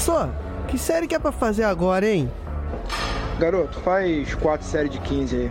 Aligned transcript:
Professor, 0.00 0.30
que 0.66 0.78
série 0.78 1.06
que 1.06 1.14
é 1.14 1.18
pra 1.18 1.30
fazer 1.30 1.64
agora, 1.64 2.08
hein? 2.08 2.30
Garoto, 3.38 3.78
faz 3.80 4.34
quatro 4.34 4.66
séries 4.66 4.90
de 4.92 4.98
15 4.98 5.36
aí. 5.36 5.50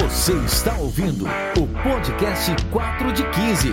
Você 0.00 0.32
está 0.44 0.76
ouvindo 0.78 1.24
o 1.24 1.66
podcast 1.82 2.54
4 2.70 3.12
de 3.12 3.28
15. 3.28 3.72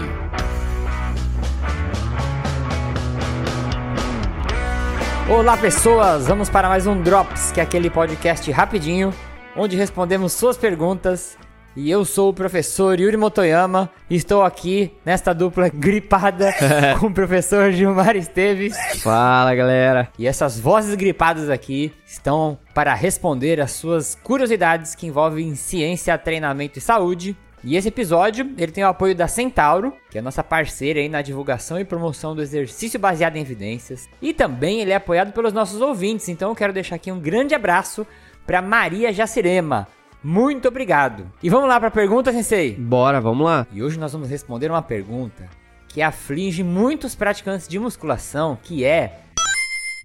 Olá 5.30 5.56
pessoas, 5.56 6.26
vamos 6.26 6.50
para 6.50 6.68
mais 6.68 6.88
um 6.88 7.00
Drops, 7.00 7.52
que 7.52 7.60
é 7.60 7.64
aquele 7.64 7.92
podcast 7.92 8.52
rapidinho, 8.52 9.14
onde 9.56 9.76
respondemos 9.76 10.34
suas 10.34 10.58
perguntas. 10.58 11.38
E 11.76 11.92
eu 11.92 12.06
sou 12.06 12.30
o 12.30 12.34
professor 12.34 12.98
Yuri 12.98 13.18
Motoyama 13.18 13.90
e 14.10 14.16
estou 14.16 14.44
aqui 14.44 14.94
nesta 15.06 15.34
dupla 15.34 15.68
gripada 15.68 16.54
com 17.02 17.08
o 17.08 17.14
professor 17.14 17.70
Gilmar 17.74 18.16
Esteves. 18.16 18.74
Fala 19.04 19.54
galera! 19.54 20.08
E 20.18 20.26
essas 20.26 20.58
vozes 20.58 20.96
gripadas 20.96 21.50
aqui 21.50 21.92
estão 22.08 22.58
para 22.74 22.94
responder 22.94 23.60
as 23.60 23.72
suas 23.72 24.16
curiosidades 24.16 24.96
que 24.96 25.06
envolvem 25.06 25.54
ciência, 25.54 26.18
treinamento 26.18 26.80
e 26.80 26.82
saúde. 26.82 27.36
E 27.62 27.76
esse 27.76 27.90
episódio, 27.90 28.50
ele 28.58 28.72
tem 28.72 28.86
o 28.86 28.88
apoio 28.88 29.14
da 29.14 29.28
Centauro, 29.28 29.94
que 30.10 30.18
é 30.18 30.22
nossa 30.22 30.44
parceira 30.44 31.02
aí 31.02 31.10
na 31.10 31.22
divulgação 31.22 31.78
e 31.78 31.84
promoção 31.84 32.34
do 32.34 32.42
exercício 32.42 32.98
baseado 32.98 33.36
em 33.36 33.42
evidências. 33.42 34.08
E 34.22 34.34
também 34.34 34.80
ele 34.80 34.92
é 34.92 34.96
apoiado 34.96 35.34
pelos 35.34 35.52
nossos 35.52 35.82
ouvintes, 35.82 36.30
então 36.30 36.52
eu 36.52 36.56
quero 36.56 36.72
deixar 36.72 36.96
aqui 36.96 37.12
um 37.12 37.20
grande 37.20 37.54
abraço 37.54 38.08
para 38.46 38.62
Maria 38.62 39.12
Jacirema. 39.12 39.88
Muito 40.26 40.68
obrigado. 40.68 41.32
E 41.44 41.52
vamos 41.52 41.70
lá 41.70 41.78
para 41.78 41.90
a 41.90 41.92
pergunta, 41.92 42.32
Sensei? 42.32 42.74
Bora, 42.74 43.22
vamos 43.22 43.46
lá. 43.46 43.68
E 43.72 43.84
hoje 43.84 44.00
nós 44.00 44.12
vamos 44.12 44.28
responder 44.28 44.72
uma 44.72 44.82
pergunta 44.82 45.48
que 45.88 46.02
aflige 46.02 46.64
muitos 46.64 47.14
praticantes 47.14 47.68
de 47.68 47.78
musculação, 47.78 48.58
que 48.64 48.84
é 48.84 49.20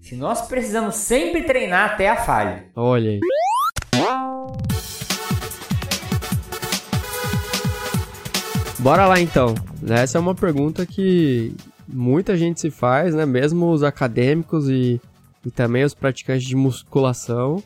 se 0.02 0.14
nós 0.16 0.42
precisamos 0.42 0.96
sempre 0.96 1.44
treinar 1.44 1.92
até 1.92 2.10
a 2.10 2.16
falha. 2.16 2.66
Olha 2.76 3.12
aí. 3.12 3.20
Bora 8.78 9.06
lá 9.06 9.18
então. 9.18 9.54
Essa 9.88 10.18
é 10.18 10.20
uma 10.20 10.34
pergunta 10.34 10.84
que 10.84 11.56
muita 11.88 12.36
gente 12.36 12.60
se 12.60 12.70
faz, 12.70 13.14
né? 13.14 13.24
Mesmo 13.24 13.70
os 13.70 13.82
acadêmicos 13.82 14.68
e, 14.68 15.00
e 15.46 15.50
também 15.50 15.82
os 15.82 15.94
praticantes 15.94 16.46
de 16.46 16.54
musculação. 16.54 17.62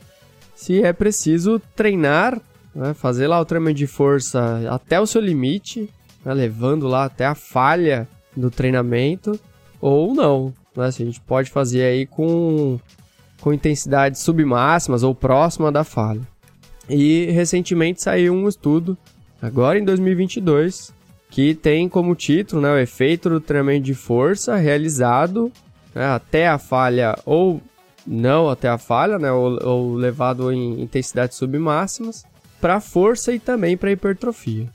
Se 0.55 0.83
é 0.83 0.93
preciso 0.93 1.61
treinar, 1.75 2.41
né? 2.75 2.95
fazer 2.95 3.27
lá 3.27 3.41
o 3.41 3.45
treinamento 3.45 3.79
de 3.79 3.87
força 3.87 4.63
até 4.71 5.01
o 5.01 5.07
seu 5.07 5.21
limite, 5.21 5.89
né? 6.25 6.33
levando 6.33 6.87
lá 6.87 7.05
até 7.05 7.27
a 7.27 7.35
falha 7.35 8.09
do 8.37 8.51
treinamento, 8.51 9.39
ou 9.81 10.15
não. 10.15 10.53
Né? 10.77 10.91
Se 10.91 11.03
a 11.03 11.07
gente 11.07 11.21
pode 11.21 11.51
fazer 11.51 11.83
aí 11.83 12.07
com, 12.07 12.79
com 13.41 13.53
intensidades 13.53 14.21
submáximas 14.21 15.03
ou 15.03 15.15
próxima 15.15 15.71
da 15.71 15.85
falha. 15.85 16.23
E 16.89 17.27
recentemente 17.31 18.03
saiu 18.03 18.35
um 18.35 18.49
estudo, 18.49 18.97
agora 19.41 19.79
em 19.79 19.85
2022, 19.85 20.93
que 21.31 21.55
tem 21.55 21.89
como 21.89 22.15
título 22.15 22.63
né, 22.63 22.73
o 22.73 22.79
efeito 22.79 23.29
do 23.29 23.41
treinamento 23.41 23.85
de 23.85 23.95
força 23.95 24.57
realizado 24.57 25.51
né, 25.95 26.07
até 26.07 26.47
a 26.47 26.59
falha 26.59 27.19
ou 27.25 27.61
não 28.07 28.49
até 28.49 28.69
a 28.69 28.79
falha, 28.79 29.19
né, 29.19 29.31
ou, 29.33 29.59
ou 29.65 29.95
levado 29.95 30.53
em 30.53 30.81
intensidades 30.83 31.37
submáximas, 31.37 32.25
para 32.61 32.81
força 32.81 33.33
e 33.33 33.39
também 33.39 33.77
para 33.77 33.91
hipertrofia. 33.91 34.69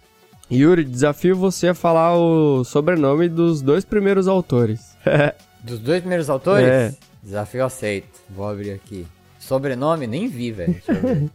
Yuri, 0.52 0.84
desafio 0.84 1.36
você 1.36 1.70
a 1.70 1.74
falar 1.76 2.18
o 2.18 2.64
sobrenome 2.64 3.30
dos 3.30 3.62
dois 3.62 3.86
primeiros 3.86 4.28
autores. 4.28 4.98
Dos 5.62 5.78
dois 5.78 6.00
primeiros 6.00 6.30
autores? 6.30 6.66
É. 6.66 6.96
Desafio 7.22 7.66
aceito. 7.66 8.22
Vou 8.30 8.48
abrir 8.48 8.72
aqui. 8.72 9.06
Sobrenome? 9.38 10.08
Nem 10.08 10.30
vi, 10.30 10.54
velho. 10.54 10.82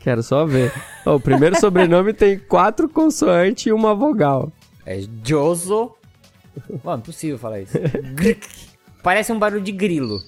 Quero 0.00 0.20
só 0.22 0.44
ver. 0.44 0.72
o 1.04 1.20
primeiro 1.20 1.58
sobrenome 1.60 2.12
tem 2.12 2.38
quatro 2.38 2.88
consoantes 2.88 3.66
e 3.66 3.72
uma 3.72 3.94
vogal. 3.94 4.52
É 4.84 5.00
Joso. 5.24 5.92
Mano, 6.82 6.98
impossível 6.98 7.38
falar 7.38 7.60
isso. 7.60 7.76
Parece 9.02 9.32
um 9.32 9.38
barulho 9.38 9.62
de 9.62 9.72
grilo. 9.72 10.18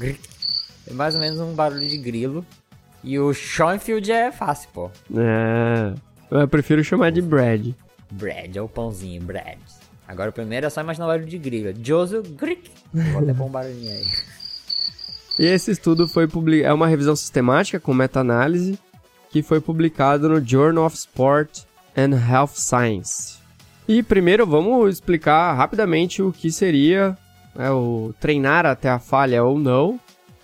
É 0.00 0.92
mais 0.92 1.14
ou 1.14 1.20
menos 1.20 1.38
um 1.40 1.54
barulho 1.54 1.88
de 1.88 1.96
grilo. 1.98 2.44
E 3.02 3.18
o 3.18 3.32
Schoenfield 3.34 4.10
é 4.10 4.32
fácil, 4.32 4.68
pô. 4.72 4.90
É. 5.16 5.94
Eu 6.30 6.48
prefiro 6.48 6.82
chamar 6.82 7.12
de 7.12 7.20
Brad. 7.20 7.68
Brad, 8.10 8.56
é 8.56 8.62
o 8.62 8.68
pãozinho, 8.68 9.22
Brad. 9.22 9.58
Agora 10.06 10.30
o 10.30 10.32
primeiro 10.32 10.66
é 10.66 10.70
só 10.70 10.80
imaginar 10.80 11.06
o 11.06 11.08
barulho 11.08 11.28
de 11.28 11.38
grilo. 11.38 11.74
Joso 11.82 12.22
Grick. 12.22 12.70
Vou 12.92 13.22
até 13.22 13.34
pôr 13.34 13.44
um 13.44 13.50
barulhinho 13.50 13.90
aí. 13.90 14.06
E 15.38 15.46
esse 15.46 15.70
estudo 15.70 16.06
foi 16.06 16.28
publicado. 16.28 16.70
É 16.70 16.74
uma 16.74 16.86
revisão 16.86 17.16
sistemática 17.16 17.80
com 17.80 17.92
meta-análise 17.92 18.78
que 19.30 19.42
foi 19.42 19.60
publicado 19.60 20.28
no 20.28 20.44
Journal 20.44 20.86
of 20.86 20.96
Sport 20.96 21.62
and 21.96 22.16
Health 22.30 22.52
Science. 22.54 23.38
E 23.88 24.02
primeiro 24.02 24.46
vamos 24.46 24.94
explicar 24.94 25.54
rapidamente 25.54 26.22
o 26.22 26.32
que 26.32 26.50
seria 26.52 27.18
né, 27.54 27.70
o 27.70 28.14
treinar 28.20 28.66
até 28.66 28.88
a 28.88 28.98
falha 28.98 29.42
ou 29.44 29.58
não. 29.58 29.98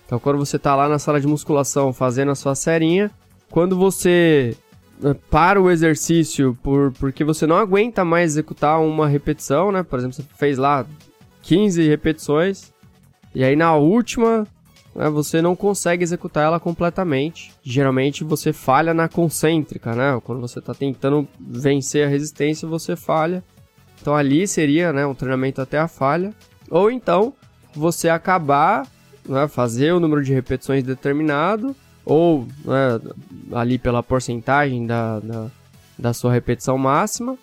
Então, 0.05 0.19
quando 0.19 0.37
você 0.37 0.57
está 0.57 0.75
lá 0.75 0.89
na 0.89 0.99
sala 0.99 1.21
de 1.21 1.27
musculação 1.27 1.93
fazendo 1.93 2.31
a 2.31 2.35
sua 2.35 2.55
serinha, 2.55 3.09
quando 3.49 3.77
você 3.77 4.57
né, 4.99 5.15
para 5.29 5.61
o 5.61 5.69
exercício 5.69 6.57
por, 6.61 6.91
porque 6.93 7.23
você 7.23 7.47
não 7.47 7.55
aguenta 7.55 8.05
mais 8.05 8.31
executar 8.31 8.79
uma 8.79 9.07
repetição, 9.07 9.71
né? 9.71 9.83
Por 9.83 9.99
exemplo, 9.99 10.15
você 10.15 10.23
fez 10.37 10.57
lá 10.57 10.85
15 11.41 11.87
repetições, 11.87 12.71
e 13.33 13.43
aí 13.43 13.55
na 13.55 13.75
última 13.75 14.45
né, 14.95 15.09
você 15.09 15.41
não 15.41 15.55
consegue 15.55 16.03
executar 16.03 16.45
ela 16.45 16.59
completamente. 16.59 17.51
Geralmente 17.63 18.23
você 18.23 18.53
falha 18.53 18.93
na 18.93 19.07
concêntrica, 19.07 19.95
né? 19.95 20.19
Quando 20.23 20.41
você 20.41 20.59
está 20.59 20.73
tentando 20.73 21.27
vencer 21.39 22.05
a 22.05 22.09
resistência, 22.09 22.67
você 22.67 22.95
falha. 22.95 23.43
Então 24.01 24.15
ali 24.15 24.47
seria 24.47 24.91
né, 24.91 25.05
um 25.05 25.15
treinamento 25.15 25.61
até 25.61 25.79
a 25.79 25.87
falha. 25.87 26.33
Ou 26.71 26.89
então 26.89 27.33
você 27.75 28.07
acabar, 28.09 28.87
né, 29.27 29.47
fazer 29.47 29.93
o 29.93 29.99
número 29.99 30.23
de 30.23 30.33
repetições 30.33 30.83
determinado, 30.83 31.75
ou 32.05 32.47
né, 32.63 32.99
ali 33.51 33.77
pela 33.77 34.01
porcentagem 34.01 34.87
da, 34.87 35.19
da, 35.19 35.47
da 35.99 36.13
sua 36.13 36.31
repetição 36.31 36.77
máxima, 36.77 37.37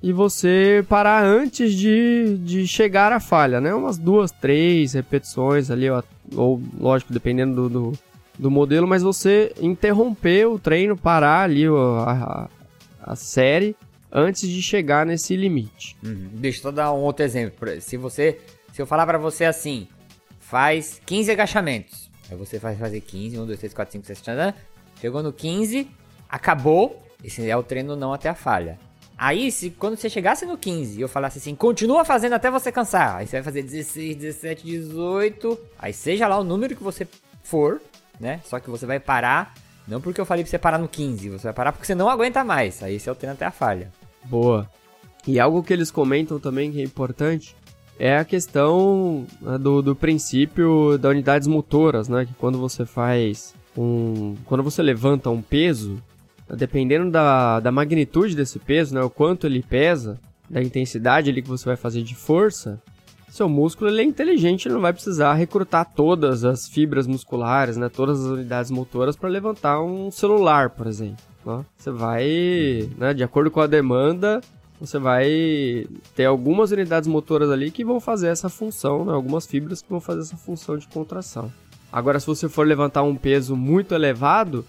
e 0.00 0.12
você 0.12 0.84
parar 0.88 1.24
antes 1.24 1.74
de, 1.74 2.38
de 2.38 2.66
chegar 2.68 3.12
à 3.12 3.18
falha, 3.18 3.60
né? 3.60 3.74
Umas 3.74 3.98
duas, 3.98 4.30
três 4.30 4.92
repetições 4.92 5.72
ali, 5.72 5.90
ou, 5.90 6.04
ou 6.36 6.62
lógico, 6.78 7.12
dependendo 7.12 7.68
do, 7.68 7.68
do, 7.68 7.98
do, 8.38 8.50
modelo, 8.50 8.86
mas 8.86 9.02
você 9.02 9.52
interromper 9.60 10.46
o 10.46 10.56
treino, 10.56 10.96
parar 10.96 11.42
ali 11.42 11.66
a, 11.66 11.70
a, 11.72 12.48
a 13.12 13.16
série 13.16 13.74
antes 14.12 14.48
de 14.48 14.62
chegar 14.62 15.04
nesse 15.04 15.34
limite. 15.34 15.96
Uhum. 16.04 16.28
Deixa 16.34 16.66
eu 16.66 16.72
dar 16.72 16.92
um 16.92 17.00
outro 17.00 17.24
exemplo. 17.24 17.68
Se 17.80 17.96
você, 17.96 18.38
se 18.78 18.82
eu 18.82 18.86
falar 18.86 19.06
para 19.06 19.18
você 19.18 19.44
assim, 19.44 19.88
faz 20.38 21.00
15 21.04 21.32
agachamentos, 21.32 22.08
aí 22.30 22.36
você 22.36 22.60
vai 22.60 22.76
fazer 22.76 23.00
15, 23.00 23.36
1, 23.36 23.44
2, 23.44 23.58
3, 23.58 23.74
4, 23.74 23.92
5, 23.92 24.06
6, 24.06 24.18
7, 24.20 24.54
chegou 25.00 25.20
no 25.20 25.32
15, 25.32 25.90
acabou, 26.28 27.04
esse 27.24 27.50
é 27.50 27.56
o 27.56 27.62
treino 27.64 27.96
não 27.96 28.12
até 28.12 28.28
a 28.28 28.36
falha. 28.36 28.78
Aí, 29.18 29.50
se 29.50 29.70
quando 29.70 29.96
você 29.96 30.08
chegasse 30.08 30.46
no 30.46 30.56
15 30.56 30.96
e 30.96 31.00
eu 31.00 31.08
falasse 31.08 31.38
assim, 31.38 31.56
continua 31.56 32.04
fazendo 32.04 32.34
até 32.34 32.52
você 32.52 32.70
cansar. 32.70 33.16
Aí 33.16 33.26
você 33.26 33.38
vai 33.38 33.42
fazer 33.42 33.64
16, 33.64 34.14
17, 34.14 34.64
18. 34.64 35.58
Aí 35.76 35.92
seja 35.92 36.28
lá 36.28 36.38
o 36.38 36.44
número 36.44 36.76
que 36.76 36.84
você 36.84 37.04
for, 37.42 37.82
né? 38.20 38.40
Só 38.44 38.60
que 38.60 38.70
você 38.70 38.86
vai 38.86 39.00
parar. 39.00 39.54
Não 39.88 40.00
porque 40.00 40.20
eu 40.20 40.24
falei 40.24 40.44
pra 40.44 40.50
você 40.52 40.58
parar 40.58 40.78
no 40.78 40.86
15, 40.86 41.30
você 41.30 41.42
vai 41.48 41.52
parar 41.52 41.72
porque 41.72 41.84
você 41.84 41.96
não 41.96 42.08
aguenta 42.08 42.44
mais. 42.44 42.80
Aí 42.80 42.94
esse 42.94 43.08
é 43.08 43.12
o 43.12 43.16
treino 43.16 43.34
até 43.34 43.44
a 43.44 43.50
falha. 43.50 43.90
Boa. 44.22 44.70
E 45.26 45.40
algo 45.40 45.64
que 45.64 45.72
eles 45.72 45.90
comentam 45.90 46.38
também 46.38 46.70
que 46.70 46.80
é 46.80 46.84
importante 46.84 47.56
é 47.98 48.16
a 48.16 48.24
questão 48.24 49.26
né, 49.40 49.58
do, 49.58 49.82
do 49.82 49.96
princípio 49.96 50.96
das 50.98 51.10
unidades 51.10 51.48
motoras, 51.48 52.08
né? 52.08 52.24
Que 52.24 52.34
quando 52.34 52.58
você 52.58 52.86
faz 52.86 53.54
um. 53.76 54.36
Quando 54.44 54.62
você 54.62 54.82
levanta 54.82 55.30
um 55.30 55.42
peso, 55.42 56.02
dependendo 56.56 57.10
da, 57.10 57.60
da 57.60 57.72
magnitude 57.72 58.36
desse 58.36 58.58
peso, 58.58 58.94
né, 58.94 59.02
o 59.02 59.10
quanto 59.10 59.46
ele 59.46 59.62
pesa, 59.62 60.18
da 60.48 60.62
intensidade 60.62 61.30
ali 61.30 61.42
que 61.42 61.48
você 61.48 61.64
vai 61.64 61.76
fazer 61.76 62.02
de 62.02 62.14
força, 62.14 62.80
seu 63.28 63.48
músculo 63.48 63.90
ele 63.90 64.00
é 64.00 64.04
inteligente, 64.04 64.66
ele 64.66 64.74
não 64.74 64.80
vai 64.80 64.92
precisar 64.92 65.34
recrutar 65.34 65.92
todas 65.94 66.44
as 66.44 66.66
fibras 66.66 67.06
musculares, 67.06 67.76
né, 67.76 67.88
todas 67.88 68.24
as 68.24 68.30
unidades 68.30 68.70
motoras 68.70 69.16
para 69.16 69.28
levantar 69.28 69.82
um 69.82 70.10
celular, 70.10 70.70
por 70.70 70.86
exemplo. 70.86 71.22
Né? 71.44 71.64
Você 71.76 71.90
vai, 71.90 72.88
né, 72.96 73.12
de 73.12 73.22
acordo 73.22 73.50
com 73.50 73.60
a 73.60 73.66
demanda, 73.66 74.40
você 74.80 74.98
vai 74.98 75.86
ter 76.14 76.24
algumas 76.24 76.70
unidades 76.70 77.08
motoras 77.08 77.50
ali 77.50 77.70
que 77.70 77.84
vão 77.84 78.00
fazer 78.00 78.28
essa 78.28 78.48
função, 78.48 79.04
né, 79.04 79.12
algumas 79.12 79.46
fibras 79.46 79.82
que 79.82 79.90
vão 79.90 80.00
fazer 80.00 80.20
essa 80.20 80.36
função 80.36 80.76
de 80.76 80.86
contração. 80.88 81.52
Agora, 81.90 82.20
se 82.20 82.26
você 82.26 82.48
for 82.48 82.66
levantar 82.66 83.02
um 83.02 83.16
peso 83.16 83.56
muito 83.56 83.94
elevado, 83.94 84.64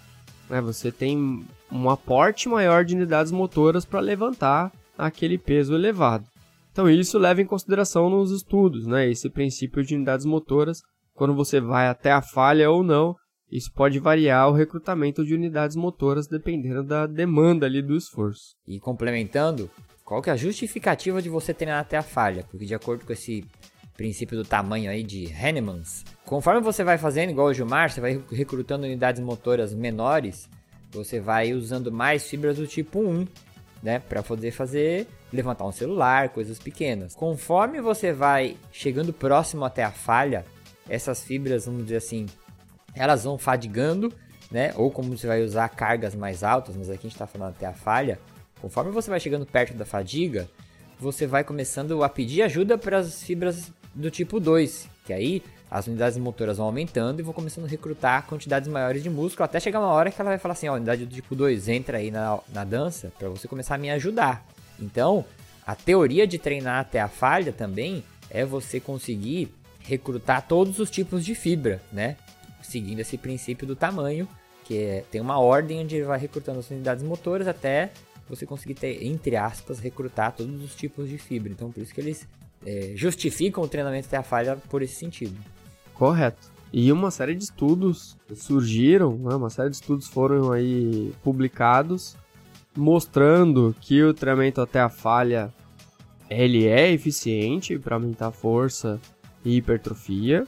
né, 0.50 0.62
você 0.62 0.92
tem 0.92 1.46
um 1.72 1.90
aporte 1.90 2.50
maior 2.50 2.84
de 2.84 2.96
unidades 2.96 3.32
motoras 3.32 3.86
para 3.86 4.00
levantar 4.00 4.72
aquele 4.98 5.38
peso 5.38 5.74
elevado. 5.76 6.26
Então 6.72 6.90
isso 6.90 7.18
leva 7.18 7.42
em 7.42 7.46
consideração 7.46 8.10
nos 8.10 8.32
estudos, 8.32 8.86
né? 8.86 9.10
Esse 9.10 9.30
princípio 9.30 9.84
de 9.84 9.96
unidades 9.96 10.26
motoras, 10.26 10.80
quando 11.14 11.36
você 11.36 11.60
vai 11.60 11.88
até 11.88 12.12
a 12.12 12.22
falha 12.22 12.70
ou 12.70 12.84
não, 12.84 13.16
isso 13.52 13.72
pode 13.74 14.00
variar 14.00 14.48
o 14.48 14.54
recrutamento 14.54 15.26
de 15.26 15.34
unidades 15.34 15.76
motoras 15.76 16.28
dependendo 16.28 16.84
da 16.84 17.08
demanda 17.08 17.66
ali 17.66 17.82
do 17.82 17.96
esforço. 17.96 18.56
E 18.68 18.80
complementando, 18.80 19.70
qual 20.10 20.24
que 20.24 20.30
é 20.32 20.34
a 20.34 20.36
justificativa 20.36 21.22
de 21.22 21.30
você 21.30 21.54
treinar 21.54 21.80
até 21.80 21.96
a 21.96 22.02
falha? 22.02 22.44
Porque 22.50 22.66
de 22.66 22.74
acordo 22.74 23.06
com 23.06 23.14
esse 23.14 23.46
princípio 23.96 24.36
do 24.36 24.44
tamanho 24.44 24.90
aí 24.90 25.04
de 25.04 25.26
Hennemans, 25.26 26.04
conforme 26.26 26.62
você 26.62 26.84
vai 26.84 26.98
fazendo 26.98 27.30
igual 27.30 27.46
o 27.46 27.54
Gilmar, 27.54 27.92
você 27.92 28.02
vai 28.02 28.20
recrutando 28.32 28.88
unidades 28.88 29.22
motoras 29.22 29.72
menores, 29.72 30.50
você 30.90 31.20
vai 31.20 31.54
usando 31.54 31.92
mais 31.92 32.28
fibras 32.28 32.58
do 32.58 32.66
tipo 32.66 33.00
1, 33.00 33.28
né, 33.84 34.00
para 34.00 34.24
poder 34.24 34.50
fazer 34.50 35.06
levantar 35.32 35.66
um 35.66 35.72
celular, 35.72 36.30
coisas 36.30 36.58
pequenas. 36.58 37.14
Conforme 37.14 37.80
você 37.80 38.12
vai 38.12 38.58
chegando 38.72 39.14
próximo 39.14 39.64
até 39.64 39.84
a 39.84 39.92
falha, 39.92 40.44
essas 40.90 41.24
fibras, 41.24 41.68
vamos 41.68 41.84
dizer 41.84 41.98
assim, 41.98 42.26
elas 42.96 43.26
vão 43.26 43.38
fadigando, 43.38 44.12
né? 44.50 44.74
Ou 44.76 44.90
como 44.90 45.16
você 45.16 45.28
vai 45.28 45.44
usar 45.44 45.70
cargas 45.70 46.16
mais 46.16 46.44
altas, 46.44 46.76
mas 46.76 46.90
aqui 46.90 47.02
a 47.02 47.04
gente 47.04 47.12
está 47.12 47.28
falando 47.28 47.52
até 47.52 47.68
a 47.68 47.74
falha. 47.74 48.20
Conforme 48.62 48.92
você 48.92 49.10
vai 49.10 49.20
chegando 49.20 49.46
perto 49.46 49.74
da 49.74 49.86
fadiga, 49.86 50.50
você 51.00 51.26
vai 51.26 51.44
começando 51.44 52.04
a 52.04 52.10
pedir 52.10 52.42
ajuda 52.42 52.78
para 52.78 52.98
as 52.98 53.24
fibras 53.24 53.72
do 53.96 54.12
tipo 54.12 54.40
2, 54.40 54.90
que 55.06 55.14
aí 55.14 55.42
as 55.72 55.88
unidades 55.88 56.18
motoras 56.18 56.58
vão 56.58 56.66
aumentando 56.66 57.20
e 57.20 57.24
vão 57.24 57.34
começando 57.34 57.66
a 57.66 57.68
recrutar 57.68 58.26
quantidades 58.26 58.68
maiores 58.68 59.04
de 59.04 59.10
músculo, 59.10 59.46
até 59.46 59.60
chegar 59.60 59.80
uma 59.80 59.94
hora 59.94 60.12
que 60.12 60.20
ela 60.20 60.32
vai 60.32 60.40
falar 60.40 60.54
assim, 60.54 60.68
ó, 60.68 60.76
unidade 60.76 61.06
do 61.06 61.14
tipo 61.14 61.36
2, 61.36 61.68
entra 61.70 62.00
aí 62.00 62.12
na, 62.12 62.40
na 62.52 62.64
dança 62.64 63.12
para 63.18 63.30
você 63.30 63.48
começar 63.48 63.76
a 63.76 63.78
me 63.78 63.90
ajudar. 63.92 64.46
Então, 64.80 65.24
a 65.66 65.76
teoria 65.76 66.26
de 66.26 66.38
treinar 66.40 66.80
até 66.80 67.00
a 67.00 67.08
falha 67.08 67.54
também 67.54 68.04
é 68.30 68.44
você 68.44 68.80
conseguir 68.80 69.54
recrutar 69.80 70.48
todos 70.48 70.80
os 70.80 70.90
tipos 70.90 71.24
de 71.24 71.36
fibra, 71.36 71.82
né? 71.92 72.18
Seguindo 72.62 73.00
esse 73.00 73.18
princípio 73.18 73.66
do 73.66 73.76
tamanho, 73.76 74.28
que 74.66 74.78
é, 74.78 75.04
tem 75.10 75.22
uma 75.22 75.40
ordem 75.40 75.80
onde 75.80 75.96
ele 75.96 76.06
vai 76.06 76.20
recrutando 76.20 76.60
as 76.60 76.70
unidades 76.70 77.04
motoras 77.04 77.48
até 77.48 77.92
você 78.30 78.46
conseguir 78.46 78.76
ter, 78.76 79.04
entre 79.04 79.36
aspas, 79.36 79.80
recrutar 79.80 80.34
todos 80.34 80.64
os 80.64 80.76
tipos 80.76 81.10
de 81.10 81.18
fibra. 81.18 81.52
Então, 81.52 81.72
por 81.72 81.82
isso 81.82 81.94
que 81.94 82.00
eles 82.00 82.28
é, 82.66 82.94
justificam 82.96 83.64
o 83.64 83.68
treinamento 83.68 84.08
até 84.08 84.18
a 84.18 84.24
falha 84.24 84.56
por 84.70 84.82
esse 84.82 84.96
sentido. 84.96 85.36
Correto. 85.94 86.52
E 86.72 86.92
uma 86.92 87.10
série 87.10 87.34
de 87.34 87.44
estudos 87.44 88.16
surgiram, 88.36 89.18
né? 89.18 89.36
uma 89.36 89.50
série 89.50 89.70
de 89.70 89.78
estudos 89.78 90.08
foram 90.08 90.52
aí 90.52 91.12
publicados 91.24 92.16
mostrando 92.78 93.76
que 93.82 94.04
o 94.04 94.14
treinamento 94.14 94.62
até 94.62 94.80
a 94.80 94.90
falha 94.90 95.54
ele 96.30 96.68
é 96.68 96.92
eficiente 96.92 97.78
para 97.78 97.96
aumentar 97.96 98.32
força 98.32 99.00
e 99.44 99.58
hipertrofia, 99.58 100.46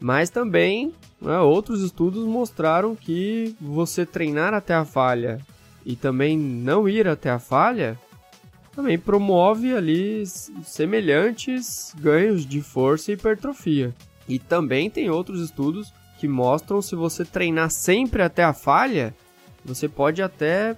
mas 0.00 0.30
também 0.30 0.92
né, 1.20 1.38
outros 1.38 1.82
estudos 1.82 2.26
mostraram 2.26 2.96
que 2.96 3.54
você 3.60 4.06
treinar 4.06 4.54
até 4.54 4.74
a 4.74 4.84
falha 4.84 5.40
e 5.84 5.96
também 5.96 6.38
não 6.38 6.88
ir 6.88 7.06
até 7.06 7.30
a 7.30 7.38
falha 7.38 7.98
também 8.74 8.98
promove 8.98 9.72
ali 9.72 10.24
semelhantes 10.64 11.94
ganhos 11.96 12.44
de 12.44 12.60
força 12.60 13.10
e 13.10 13.14
hipertrofia. 13.14 13.94
E 14.28 14.38
também 14.38 14.90
tem 14.90 15.08
outros 15.08 15.40
estudos 15.40 15.92
que 16.18 16.26
mostram 16.26 16.82
se 16.82 16.96
você 16.96 17.24
treinar 17.24 17.70
sempre 17.70 18.22
até 18.22 18.42
a 18.42 18.52
falha, 18.52 19.14
você 19.64 19.88
pode 19.88 20.22
até 20.22 20.76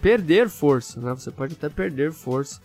perder 0.00 0.48
força, 0.48 1.00
né? 1.00 1.14
Você 1.14 1.30
pode 1.30 1.54
até 1.54 1.68
perder 1.68 2.12
força 2.12 2.60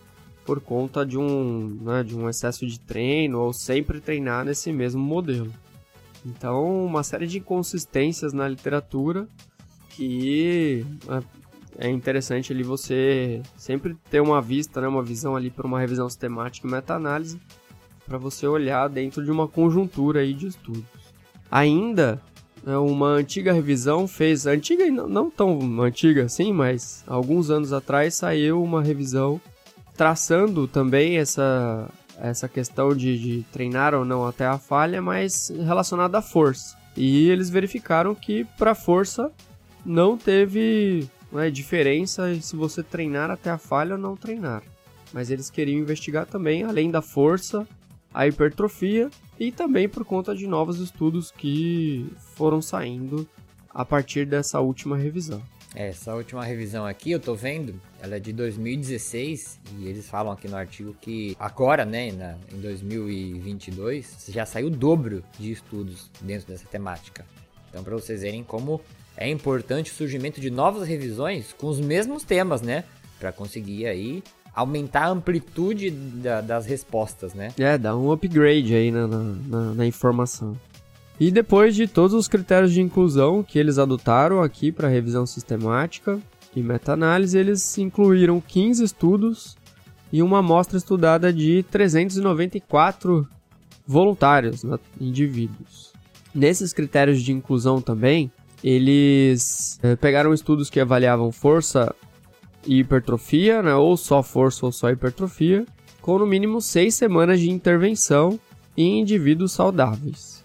por 0.46 0.60
conta 0.60 1.06
de 1.06 1.18
um, 1.18 1.78
né, 1.82 2.04
de 2.04 2.16
um 2.16 2.30
excesso 2.30 2.66
de 2.66 2.80
treino 2.80 3.40
ou 3.40 3.54
sempre 3.54 4.00
treinar 4.00 4.46
nesse 4.46 4.72
mesmo 4.72 5.02
modelo. 5.02 5.52
Então, 6.26 6.86
uma 6.86 7.04
série 7.04 7.28
de 7.28 7.38
inconsistências 7.38 8.34
na 8.34 8.48
literatura 8.48 9.28
que 9.90 10.86
né, 11.06 11.24
é 11.78 11.90
interessante 11.90 12.52
ali 12.52 12.64
você 12.64 13.42
sempre 13.56 13.96
ter 14.10 14.20
uma 14.20 14.42
vista, 14.42 14.82
né, 14.82 14.88
uma 14.88 15.04
visão 15.04 15.36
ali 15.36 15.52
para 15.52 15.68
uma 15.68 15.80
revisão 15.80 16.10
sistemática 16.10 16.68
e 16.68 16.72
meta-análise 16.72 17.40
para 18.06 18.18
você 18.18 18.48
olhar 18.48 18.88
dentro 18.88 19.24
de 19.24 19.30
uma 19.30 19.48
conjuntura 19.48 20.22
aí 20.22 20.34
de 20.34 20.48
estudos. 20.48 20.86
Ainda 21.52 22.22
né, 22.64 22.78
uma 22.78 23.10
antiga 23.10 23.54
revisão 23.54 24.08
fez, 24.08 24.48
antiga 24.48 24.86
e 24.86 24.92
não, 24.92 25.30
tão 25.30 25.82
antiga 25.82 26.26
assim, 26.26 26.52
mas 26.52 27.04
alguns 27.06 27.50
anos 27.50 27.72
atrás 27.74 28.16
saiu 28.16 28.64
uma 28.64 28.82
revisão 28.82 29.40
traçando 29.96 30.68
também 30.68 31.18
essa, 31.18 31.90
essa 32.20 32.48
questão 32.48 32.96
de, 32.96 33.20
de 33.20 33.46
treinar 33.52 33.94
ou 33.94 34.06
não 34.06 34.26
até 34.26 34.46
a 34.46 34.58
falha, 34.58 35.02
mas 35.02 35.52
relacionada 35.66 36.18
à 36.18 36.22
força. 36.22 36.78
E 36.96 37.30
eles 37.30 37.50
verificaram 37.50 38.16
que 38.16 38.46
para 38.58 38.74
força 38.74 39.32
não 39.86 40.18
teve 40.18 41.08
né, 41.32 41.50
diferença 41.50 42.40
se 42.42 42.56
você 42.56 42.84
treinar 42.84 43.30
até 43.32 43.50
a 43.50 43.58
falha 43.58 43.94
ou 43.94 43.98
não 43.98 44.16
treinar. 44.16 44.64
Mas 45.14 45.30
eles 45.32 45.50
queriam 45.50 45.80
investigar 45.80 46.26
também, 46.26 46.64
além 46.64 46.92
da 46.92 47.02
força, 47.02 47.68
a 48.14 48.28
hipertrofia 48.28 49.10
e 49.40 49.52
também 49.52 49.88
por 49.88 50.04
conta 50.04 50.36
de 50.36 50.48
novos 50.48 50.80
estudos 50.80 51.32
que 51.32 52.12
foram 52.36 52.62
saindo 52.62 53.28
a 53.70 53.86
partir 53.86 54.26
dessa 54.26 54.60
última 54.60 54.98
revisão. 54.98 55.42
É, 55.76 55.90
essa 55.90 56.16
última 56.16 56.44
revisão 56.44 56.86
aqui, 56.86 57.12
eu 57.12 57.20
tô 57.20 57.36
vendo, 57.36 57.80
ela 58.02 58.16
é 58.16 58.20
de 58.20 58.34
2016 58.34 59.60
e 59.78 59.88
eles 59.88 60.10
falam 60.10 60.32
aqui 60.32 60.48
no 60.48 60.56
artigo 60.56 60.96
que 61.00 61.36
agora, 61.40 61.86
né, 61.86 62.08
em 62.08 62.60
2022, 62.60 64.26
já 64.30 64.46
saiu 64.46 64.68
o 64.68 64.72
dobro 64.72 65.24
de 65.38 65.52
estudos 65.52 66.10
dentro 66.22 66.48
dessa 66.48 66.66
temática. 66.66 67.26
Então, 67.70 67.84
para 67.84 67.94
vocês 67.94 68.22
verem 68.22 68.44
como 68.44 68.82
é 69.18 69.30
importante 69.30 69.92
o 69.92 69.96
surgimento 69.96 70.40
de 70.40 70.50
novas 70.50 70.88
revisões 70.88 71.54
com 71.58 71.68
os 71.68 71.80
mesmos 71.80 72.24
temas, 72.24 72.62
né, 72.62 72.84
para 73.20 73.32
conseguir 73.32 73.88
aí 73.88 74.24
aumentar 74.54 75.06
a 75.06 75.10
amplitude 75.10 75.92
da, 75.92 76.42
das 76.42 76.66
respostas, 76.66 77.34
né? 77.34 77.54
É, 77.60 77.78
dá 77.78 77.96
um 77.96 78.12
upgrade 78.12 78.74
aí 78.74 78.92
na, 78.92 79.08
na, 79.08 79.74
na 79.74 79.86
informação. 79.86 80.58
E 81.20 81.32
depois 81.32 81.76
de 81.76 81.88
todos 81.88 82.14
os 82.16 82.28
critérios 82.28 82.72
de 82.72 82.82
inclusão 82.82 83.44
que 83.44 83.58
eles 83.58 83.78
adotaram 83.78 84.42
aqui 84.42 84.72
para 84.72 84.88
revisão 84.88 85.26
sistemática 85.26 86.20
e 86.56 86.62
meta-análise, 86.62 87.38
eles 87.38 87.78
incluíram 87.78 88.42
15 88.42 88.84
estudos 88.84 89.58
e 90.12 90.24
uma 90.24 90.40
amostra 90.40 90.78
estudada 90.78 91.34
de 91.34 91.64
394 91.70 93.28
voluntários, 93.86 94.64
né, 94.64 94.78
indivíduos. 95.00 95.94
Nesses 96.34 96.74
critérios 96.74 97.22
de 97.22 97.32
inclusão 97.32 97.82
também, 97.82 98.32
eles 98.64 99.80
é, 99.84 99.96
pegaram 99.96 100.34
estudos 100.34 100.70
que 100.70 100.80
avaliavam 100.80 101.32
força 101.32 101.94
e 102.66 102.80
hipertrofia, 102.80 103.62
né, 103.62 103.74
ou 103.76 103.96
só 103.96 104.22
força 104.22 104.66
ou 104.66 104.72
só 104.72 104.90
hipertrofia, 104.90 105.66
com 106.02 106.18
no 106.20 106.26
mínimo 106.26 106.62
seis 106.62 106.96
semanas 106.96 107.40
de 107.40 107.50
intervenção 107.50 108.40
em 108.76 109.00
indivíduos 109.00 109.52
saudáveis. 109.52 110.44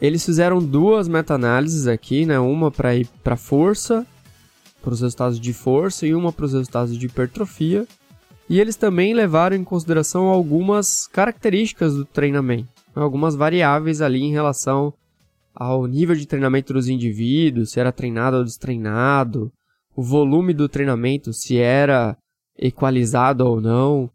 Eles 0.00 0.24
fizeram 0.24 0.58
duas 0.58 1.06
meta-análises 1.06 1.86
aqui, 1.86 2.26
né, 2.26 2.38
uma 2.38 2.70
para 2.70 2.96
ir 2.96 3.06
para 3.22 3.36
força, 3.36 4.06
para 4.82 4.92
os 4.92 5.00
resultados 5.00 5.38
de 5.38 5.52
força 5.52 6.06
e 6.06 6.14
uma 6.14 6.32
para 6.32 6.44
os 6.44 6.52
resultados 6.52 6.98
de 6.98 7.06
hipertrofia, 7.06 7.86
e 8.48 8.60
eles 8.60 8.76
também 8.76 9.14
levaram 9.14 9.56
em 9.56 9.64
consideração 9.64 10.26
algumas 10.26 11.06
características 11.06 11.94
do 11.94 12.04
treinamento, 12.04 12.68
né, 12.94 13.02
algumas 13.02 13.36
variáveis 13.36 14.02
ali 14.02 14.22
em 14.22 14.32
relação 14.32 14.92
ao 15.54 15.86
nível 15.86 16.16
de 16.16 16.26
treinamento 16.26 16.72
dos 16.72 16.88
indivíduos, 16.88 17.70
se 17.70 17.80
era 17.80 17.92
treinado 17.92 18.38
ou 18.38 18.44
destreinado, 18.44 19.52
o 19.94 20.02
volume 20.02 20.54
do 20.54 20.68
treinamento, 20.68 21.32
se 21.32 21.58
era 21.58 22.16
equalizado 22.58 23.46
ou 23.46 23.60
não, 23.60 24.10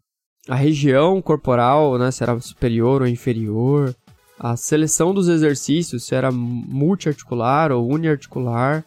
a 0.48 0.54
região 0.54 1.20
corporal, 1.20 1.98
né, 1.98 2.10
se 2.10 2.22
era 2.22 2.38
superior 2.40 3.02
ou 3.02 3.08
inferior, 3.08 3.94
a 4.38 4.56
seleção 4.56 5.12
dos 5.12 5.28
exercícios, 5.28 6.04
se 6.04 6.14
era 6.14 6.30
multiarticular 6.30 7.72
ou 7.72 7.88
uniarticular, 7.88 8.84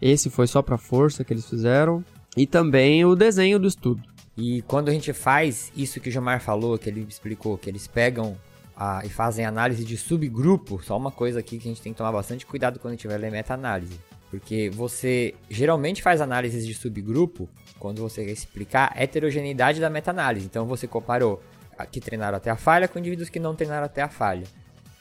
esse 0.00 0.28
foi 0.28 0.46
só 0.46 0.62
para 0.62 0.78
força 0.78 1.24
que 1.24 1.32
eles 1.32 1.48
fizeram, 1.48 2.04
e 2.36 2.46
também 2.46 3.04
o 3.04 3.14
desenho 3.14 3.58
do 3.58 3.66
estudo. 3.66 4.02
E 4.36 4.60
quando 4.62 4.88
a 4.90 4.92
gente 4.92 5.12
faz 5.12 5.72
isso 5.74 6.00
que 6.00 6.10
o 6.10 6.12
Jamar 6.12 6.40
falou, 6.40 6.76
que 6.76 6.90
ele 6.90 7.06
explicou, 7.08 7.56
que 7.56 7.70
eles 7.70 7.86
pegam 7.86 8.36
a, 8.76 9.02
e 9.04 9.08
fazem 9.08 9.46
análise 9.46 9.84
de 9.84 9.96
subgrupo, 9.96 10.82
só 10.82 10.96
uma 10.96 11.10
coisa 11.10 11.40
aqui 11.40 11.58
que 11.58 11.66
a 11.66 11.70
gente 11.70 11.80
tem 11.80 11.92
que 11.92 11.98
tomar 11.98 12.12
bastante 12.12 12.44
cuidado 12.44 12.78
quando 12.78 13.00
vai 13.02 13.16
ler 13.16 13.30
meta-análise. 13.30 13.98
Porque 14.30 14.68
você 14.70 15.34
geralmente 15.48 16.02
faz 16.02 16.20
análises 16.20 16.66
de 16.66 16.74
subgrupo 16.74 17.48
quando 17.78 18.02
você 18.02 18.24
quer 18.24 18.32
explicar 18.32 18.92
a 18.94 19.02
heterogeneidade 19.02 19.80
da 19.80 19.88
meta-análise. 19.88 20.44
Então 20.44 20.66
você 20.66 20.86
comparou 20.86 21.42
que 21.90 22.00
treinaram 22.00 22.36
até 22.36 22.50
a 22.50 22.56
falha 22.56 22.88
com 22.88 22.98
indivíduos 22.98 23.28
que 23.28 23.38
não 23.38 23.54
treinaram 23.54 23.86
até 23.86 24.02
a 24.02 24.08
falha. 24.08 24.44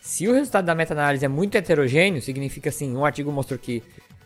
Se 0.01 0.27
o 0.27 0.33
resultado 0.33 0.65
da 0.65 0.75
meta-análise 0.75 1.25
é 1.25 1.27
muito 1.27 1.55
heterogêneo, 1.55 2.21
significa 2.21 2.69
assim, 2.69 2.95
um 2.95 3.03
artigo 3.03 3.31
mostrou 3.31 3.57
que 3.57 3.81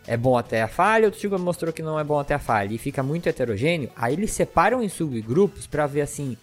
é 0.06 0.18
bom 0.18 0.38
até 0.38 0.62
a 0.62 0.68
falha, 0.68 1.06
outro 1.06 1.18
artigo 1.18 1.40
mostrou 1.40 1.72
que 1.72 1.82
não 1.82 1.98
é 1.98 2.04
bom 2.04 2.20
até 2.20 2.34
a 2.34 2.40
falha, 2.40 2.74
e 2.74 2.78
fica 2.78 3.02
muito 3.02 3.30
heterogêneo, 3.30 3.90
aí 3.96 4.14
eles 4.14 4.32
separam 4.32 4.84
em 4.84 4.90
subgrupos 4.90 5.68
para 5.68 5.88
ver 5.88 6.02
assim, 6.02 6.36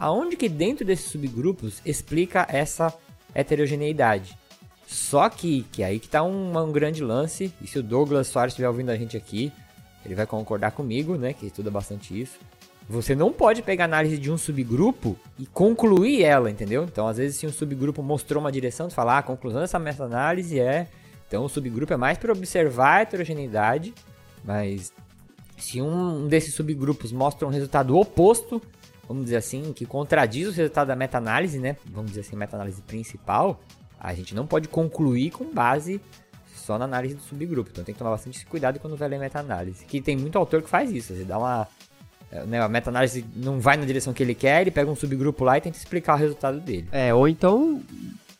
aonde 0.00 0.34
que 0.34 0.48
dentro 0.48 0.84
desses 0.84 1.10
subgrupos 1.10 1.82
explica 1.84 2.46
essa 2.48 2.92
heterogeneidade. 3.34 4.36
Só 4.86 5.28
que, 5.28 5.64
que 5.70 5.84
aí 5.84 6.00
que 6.00 6.08
tá 6.08 6.22
um, 6.22 6.58
um 6.58 6.72
grande 6.72 7.04
lance, 7.04 7.52
e 7.62 7.66
se 7.66 7.78
o 7.78 7.82
Douglas 7.82 8.26
Soares 8.26 8.52
estiver 8.52 8.66
ouvindo 8.66 8.90
a 8.90 8.96
gente 8.96 9.16
aqui, 9.16 9.52
ele 10.04 10.14
vai 10.14 10.26
concordar 10.26 10.72
comigo, 10.72 11.16
né, 11.16 11.34
que 11.34 11.46
estuda 11.46 11.70
bastante 11.70 12.18
isso. 12.18 12.38
Você 12.88 13.14
não 13.14 13.30
pode 13.30 13.62
pegar 13.62 13.84
análise 13.84 14.18
de 14.18 14.32
um 14.32 14.38
subgrupo 14.38 15.16
e 15.38 15.46
concluir 15.46 16.24
ela, 16.24 16.50
entendeu? 16.50 16.82
Então, 16.82 17.06
às 17.06 17.18
vezes, 17.18 17.36
se 17.36 17.46
um 17.46 17.52
subgrupo 17.52 18.02
mostrou 18.02 18.40
uma 18.40 18.50
direção, 18.50 18.88
tu 18.88 18.94
fala, 18.94 19.14
ah, 19.14 19.18
a 19.18 19.22
conclusão 19.22 19.60
dessa 19.60 19.78
meta-análise 19.78 20.58
é. 20.58 20.88
Então, 21.28 21.44
o 21.44 21.48
subgrupo 21.48 21.92
é 21.92 21.96
mais 21.96 22.18
para 22.18 22.32
observar 22.32 22.96
a 22.96 23.00
heterogeneidade, 23.02 23.94
mas 24.42 24.92
se 25.56 25.80
um 25.80 26.26
desses 26.26 26.54
subgrupos 26.54 27.12
mostra 27.12 27.46
um 27.46 27.50
resultado 27.50 27.96
oposto, 27.96 28.60
vamos 29.10 29.24
dizer 29.24 29.38
assim, 29.38 29.72
que 29.72 29.84
contradiz 29.84 30.46
o 30.46 30.52
resultado 30.52 30.86
da 30.86 30.94
meta-análise, 30.94 31.58
né? 31.58 31.76
Vamos 31.86 32.12
dizer 32.12 32.20
assim, 32.20 32.36
meta-análise 32.36 32.80
principal, 32.82 33.60
a 33.98 34.14
gente 34.14 34.36
não 34.36 34.46
pode 34.46 34.68
concluir 34.68 35.32
com 35.32 35.52
base 35.52 36.00
só 36.54 36.78
na 36.78 36.84
análise 36.84 37.16
do 37.16 37.20
subgrupo. 37.20 37.70
Então 37.72 37.82
tem 37.82 37.92
que 37.92 37.98
tomar 37.98 38.12
bastante 38.12 38.46
cuidado 38.46 38.78
quando 38.78 38.96
vai 38.96 39.08
ler 39.08 39.18
meta-análise. 39.18 39.84
Que 39.84 40.00
tem 40.00 40.16
muito 40.16 40.38
autor 40.38 40.62
que 40.62 40.70
faz 40.70 40.92
isso. 40.92 41.12
Você 41.12 41.24
dá 41.24 41.38
uma 41.38 41.66
é, 42.30 42.44
né, 42.44 42.62
a 42.62 42.68
meta-análise 42.68 43.24
não 43.34 43.58
vai 43.58 43.76
na 43.76 43.84
direção 43.84 44.12
que 44.12 44.22
ele 44.22 44.34
quer, 44.34 44.60
ele 44.60 44.70
pega 44.70 44.88
um 44.88 44.94
subgrupo 44.94 45.42
lá 45.42 45.58
e 45.58 45.60
tenta 45.60 45.76
explicar 45.76 46.14
o 46.14 46.16
resultado 46.16 46.60
dele. 46.60 46.86
É, 46.92 47.12
ou 47.12 47.26
então 47.26 47.82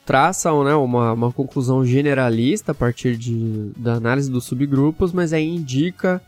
traçam 0.07 0.63
né, 0.63 0.75
uma, 0.75 1.13
uma 1.13 1.33
conclusão 1.33 1.85
generalista 1.85 2.71
a 2.71 2.75
partir 2.75 3.17
de, 3.17 3.73
da 3.77 3.95
análise 3.95 4.31
dos 4.31 4.45
subgrupos, 4.45 5.13
mas 5.13 5.33
aí 5.33 5.49
indica 5.49 6.23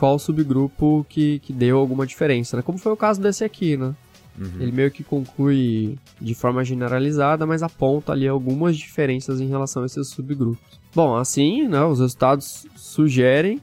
qual 0.00 0.18
subgrupo 0.18 1.04
que, 1.06 1.40
que 1.40 1.52
deu 1.52 1.76
alguma 1.76 2.06
diferença, 2.06 2.56
né? 2.56 2.62
Como 2.62 2.78
foi 2.78 2.90
o 2.90 2.96
caso 2.96 3.20
desse 3.20 3.44
aqui, 3.44 3.76
né? 3.76 3.94
Uhum. 4.38 4.50
Ele 4.58 4.72
meio 4.72 4.90
que 4.90 5.04
conclui 5.04 5.98
de 6.18 6.34
forma 6.34 6.64
generalizada, 6.64 7.44
mas 7.44 7.62
aponta 7.62 8.12
ali 8.12 8.26
algumas 8.26 8.78
diferenças 8.78 9.42
em 9.42 9.48
relação 9.48 9.82
a 9.82 9.86
esses 9.86 10.08
subgrupos. 10.08 10.80
Bom, 10.94 11.14
assim, 11.16 11.68
né, 11.68 11.84
os 11.84 12.00
resultados 12.00 12.66
sugerem 12.74 13.60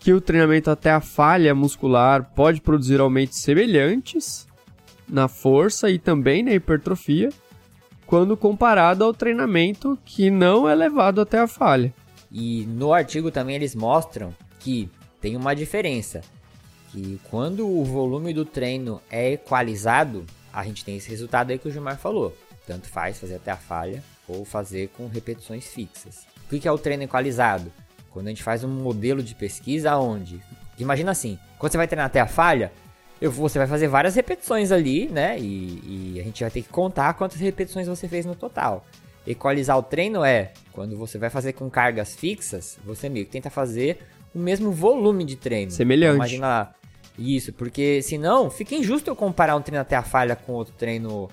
que 0.00 0.14
o 0.14 0.22
treinamento 0.22 0.70
até 0.70 0.90
a 0.90 1.00
falha 1.00 1.54
muscular 1.54 2.30
pode 2.34 2.62
produzir 2.62 2.98
aumentos 2.98 3.38
semelhantes 3.42 4.46
na 5.06 5.28
força 5.28 5.90
e 5.90 5.98
também 5.98 6.42
na 6.42 6.54
hipertrofia, 6.54 7.28
quando 8.06 8.38
comparado 8.38 9.04
ao 9.04 9.12
treinamento 9.12 9.98
que 10.02 10.30
não 10.30 10.66
é 10.66 10.74
levado 10.74 11.20
até 11.20 11.38
a 11.40 11.46
falha. 11.46 11.92
E 12.32 12.64
no 12.66 12.94
artigo 12.94 13.30
também 13.30 13.56
eles 13.56 13.74
mostram 13.74 14.34
que 14.64 14.88
tem 15.24 15.38
uma 15.38 15.56
diferença, 15.56 16.20
que 16.92 17.18
quando 17.30 17.66
o 17.66 17.82
volume 17.82 18.34
do 18.34 18.44
treino 18.44 19.00
é 19.10 19.32
equalizado, 19.32 20.26
a 20.52 20.62
gente 20.64 20.84
tem 20.84 20.98
esse 20.98 21.08
resultado 21.08 21.50
aí 21.50 21.58
que 21.58 21.66
o 21.66 21.70
Gilmar 21.70 21.96
falou. 21.96 22.36
Tanto 22.66 22.86
faz 22.88 23.18
fazer 23.18 23.36
até 23.36 23.50
a 23.50 23.56
falha 23.56 24.04
ou 24.28 24.44
fazer 24.44 24.88
com 24.88 25.06
repetições 25.06 25.66
fixas. 25.66 26.26
O 26.44 26.48
que 26.50 26.68
é 26.68 26.70
o 26.70 26.76
treino 26.76 27.04
equalizado? 27.04 27.72
Quando 28.10 28.26
a 28.26 28.28
gente 28.28 28.42
faz 28.42 28.64
um 28.64 28.68
modelo 28.68 29.22
de 29.22 29.34
pesquisa 29.34 29.96
onde, 29.96 30.42
imagina 30.78 31.12
assim, 31.12 31.38
quando 31.58 31.72
você 31.72 31.78
vai 31.78 31.88
treinar 31.88 32.04
até 32.04 32.20
a 32.20 32.26
falha, 32.26 32.70
eu, 33.18 33.32
você 33.32 33.58
vai 33.58 33.66
fazer 33.66 33.88
várias 33.88 34.14
repetições 34.14 34.70
ali, 34.70 35.08
né? 35.08 35.38
E, 35.38 36.16
e, 36.16 36.20
a 36.20 36.22
gente 36.22 36.42
vai 36.44 36.50
ter 36.50 36.60
que 36.60 36.68
contar 36.68 37.14
quantas 37.14 37.40
repetições 37.40 37.88
você 37.88 38.06
fez 38.06 38.26
no 38.26 38.34
total. 38.34 38.84
Equalizar 39.26 39.78
o 39.78 39.82
treino 39.82 40.22
é 40.22 40.52
quando 40.70 40.98
você 40.98 41.16
vai 41.16 41.30
fazer 41.30 41.54
com 41.54 41.70
cargas 41.70 42.14
fixas, 42.14 42.78
você 42.84 43.08
meio 43.08 43.24
que 43.24 43.32
tenta 43.32 43.48
fazer 43.48 44.00
o 44.34 44.38
mesmo 44.38 44.72
volume 44.72 45.24
de 45.24 45.36
treino. 45.36 45.70
Semelhante. 45.70 46.14
Então, 46.14 46.16
imagina 46.16 46.46
lá. 46.46 46.74
Isso, 47.18 47.52
porque 47.52 48.02
senão 48.02 48.50
fica 48.50 48.74
injusto 48.74 49.08
eu 49.08 49.14
comparar 49.16 49.54
um 49.54 49.62
treino 49.62 49.80
até 49.80 49.94
a 49.94 50.02
falha 50.02 50.34
com 50.34 50.52
outro 50.52 50.74
treino 50.76 51.30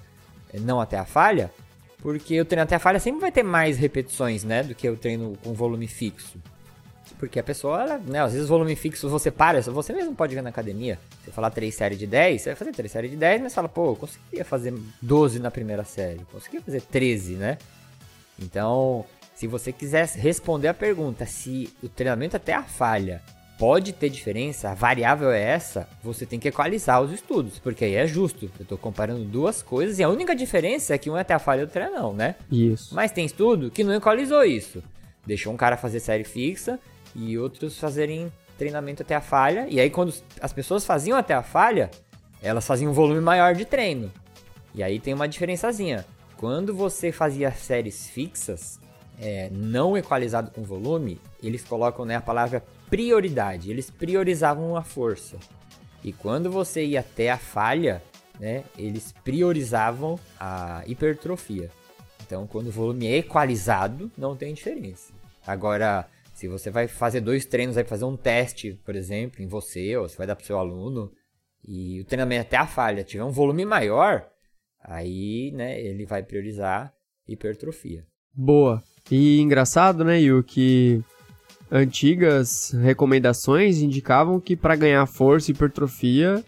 eh, 0.53 0.60
não 0.60 0.79
até 0.79 0.98
a 0.98 1.05
falha, 1.05 1.51
porque 2.00 2.39
o 2.39 2.46
treino 2.46 2.63
até 2.63 2.75
a 2.75 2.79
falha 2.79 3.00
sempre 3.00 3.22
vai 3.22 3.31
ter 3.31 3.41
mais 3.43 3.77
repetições, 3.77 4.43
né, 4.43 4.62
do 4.62 4.75
que 4.75 4.88
o 4.88 4.96
treino 4.96 5.36
com 5.43 5.53
volume 5.53 5.88
fixo. 5.88 6.38
Porque 7.17 7.39
a 7.39 7.43
pessoa, 7.43 7.81
ela, 7.81 7.98
né, 8.00 8.20
às 8.20 8.34
vezes 8.34 8.48
volume 8.48 8.75
fixo 8.75 9.08
você 9.10 9.29
para, 9.29 9.62
você 9.62 9.93
mesmo 9.93 10.15
pode 10.15 10.34
ver 10.34 10.41
na 10.41 10.50
academia. 10.50 11.00
Você 11.24 11.31
falar 11.31 11.51
3 11.51 11.74
séries 11.74 12.00
de 12.00 12.08
10, 12.08 12.41
você 12.41 12.50
vai 12.50 12.55
fazer 12.55 12.72
3 12.72 12.91
séries 12.91 13.12
de 13.12 13.17
10, 13.17 13.41
mas 13.41 13.53
fala, 13.53 13.70
pô, 13.70 13.91
eu 13.91 13.96
conseguia 13.96 14.43
fazer 14.43 14.74
12 15.01 15.39
na 15.39 15.51
primeira 15.51 15.84
série, 15.84 16.25
conseguia 16.31 16.62
fazer 16.62 16.81
13, 16.81 17.36
né? 17.36 17.58
Então, 18.39 19.05
se 19.41 19.48
você 19.48 19.71
quiser 19.71 20.07
responder 20.07 20.67
a 20.67 20.74
pergunta 20.74 21.25
se 21.25 21.74
o 21.81 21.89
treinamento 21.89 22.38
até 22.38 22.53
a 22.53 22.62
falha 22.62 23.24
pode 23.57 23.91
ter 23.91 24.07
diferença, 24.07 24.69
a 24.69 24.75
variável 24.75 25.31
é 25.31 25.41
essa, 25.41 25.89
você 26.03 26.27
tem 26.27 26.39
que 26.39 26.48
equalizar 26.48 27.01
os 27.01 27.12
estudos, 27.12 27.57
porque 27.57 27.83
aí 27.83 27.95
é 27.95 28.05
justo. 28.05 28.51
Eu 28.60 28.62
estou 28.62 28.77
comparando 28.77 29.24
duas 29.24 29.63
coisas 29.63 29.98
e 29.98 30.03
a 30.03 30.10
única 30.10 30.36
diferença 30.36 30.93
é 30.93 30.98
que 31.00 31.10
um 31.10 31.17
é 31.17 31.21
até 31.21 31.33
a 31.33 31.39
falha 31.39 31.62
e 31.62 31.63
o 31.63 31.65
outro 31.65 31.81
é 31.81 31.89
não, 31.89 32.13
né? 32.13 32.36
Isso. 32.51 32.93
Mas 32.93 33.12
tem 33.12 33.25
estudo 33.25 33.71
que 33.71 33.83
não 33.83 33.95
equalizou 33.95 34.43
isso. 34.43 34.83
Deixou 35.25 35.51
um 35.51 35.57
cara 35.57 35.75
fazer 35.75 36.00
série 36.01 36.24
fixa 36.24 36.79
e 37.15 37.36
outros 37.36 37.79
fazerem 37.79 38.31
treinamento 38.60 39.01
até 39.01 39.15
a 39.15 39.21
falha. 39.21 39.65
E 39.71 39.79
aí, 39.79 39.89
quando 39.89 40.13
as 40.39 40.53
pessoas 40.53 40.86
faziam 40.86 41.17
até 41.17 41.33
a 41.33 41.41
falha, 41.41 41.89
elas 42.43 42.67
faziam 42.67 42.91
um 42.91 42.93
volume 42.93 43.21
maior 43.21 43.55
de 43.55 43.65
treino. 43.65 44.12
E 44.75 44.83
aí 44.83 45.00
tem 45.00 45.15
uma 45.15 45.27
diferençazinha. 45.27 46.05
Quando 46.38 46.75
você 46.75 47.12
fazia 47.12 47.51
séries 47.51 48.07
fixas, 48.07 48.79
é, 49.20 49.50
não 49.51 49.98
equalizado 49.98 50.51
com 50.51 50.63
volume, 50.63 51.20
eles 51.41 51.63
colocam 51.63 52.06
né, 52.06 52.15
a 52.15 52.22
palavra 52.22 52.63
prioridade. 52.89 53.70
Eles 53.70 53.89
priorizavam 53.89 54.75
a 54.75 54.84
força. 54.84 55.38
E 56.03 56.12
quando 56.12 56.51
você 56.51 56.84
ia 56.84 57.01
até 57.01 57.30
a 57.30 57.38
falha, 57.38 58.01
né, 58.39 58.63
eles 58.77 59.13
priorizavam 59.24 60.20
a 60.39 60.84
hipertrofia. 60.88 61.70
Então, 62.25 62.48
quando 62.48 62.68
o 62.68 62.72
volume 62.72 63.08
é 63.08 63.18
equalizado, 63.18 64.12
não 64.18 64.36
tem 64.36 64.53
diferença. 64.53 65.13
Agora, 65.46 66.08
se 66.34 66.48
você 66.48 66.72
vai 66.72 66.88
fazer 66.88 67.22
dois 67.22 67.46
treinos, 67.46 67.75
vai 67.75 67.84
fazer 67.84 68.06
um 68.06 68.18
teste, 68.18 68.80
por 68.84 68.96
exemplo, 68.96 69.41
em 69.41 69.48
você, 69.48 69.96
ou 69.98 70.08
você 70.08 70.18
vai 70.18 70.25
dar 70.25 70.36
para 70.36 70.44
o 70.44 70.46
seu 70.46 70.58
aluno, 70.58 71.12
e 71.63 72.01
o 72.01 72.06
treinamento 72.06 72.48
até 72.48 72.58
a 72.58 72.65
falha 72.65 73.03
tiver 73.03 73.24
um 73.24 73.32
volume 73.32 73.65
maior, 73.65 74.27
aí 74.84 75.51
né, 75.51 75.80
ele 75.80 76.06
vai 76.06 76.24
priorizar 76.24 76.94
hipertrofia. 77.27 78.06
Boa. 78.34 78.82
E 79.10 79.39
engraçado, 79.41 80.03
né, 80.03 80.20
Yu, 80.20 80.43
que 80.43 81.01
antigas 81.72 82.72
recomendações 82.81 83.81
indicavam 83.81 84.39
que 84.39 84.55
para 84.55 84.75
ganhar 84.75 85.05
força 85.05 85.51
e 85.51 85.53
hipertrofia 85.53 86.43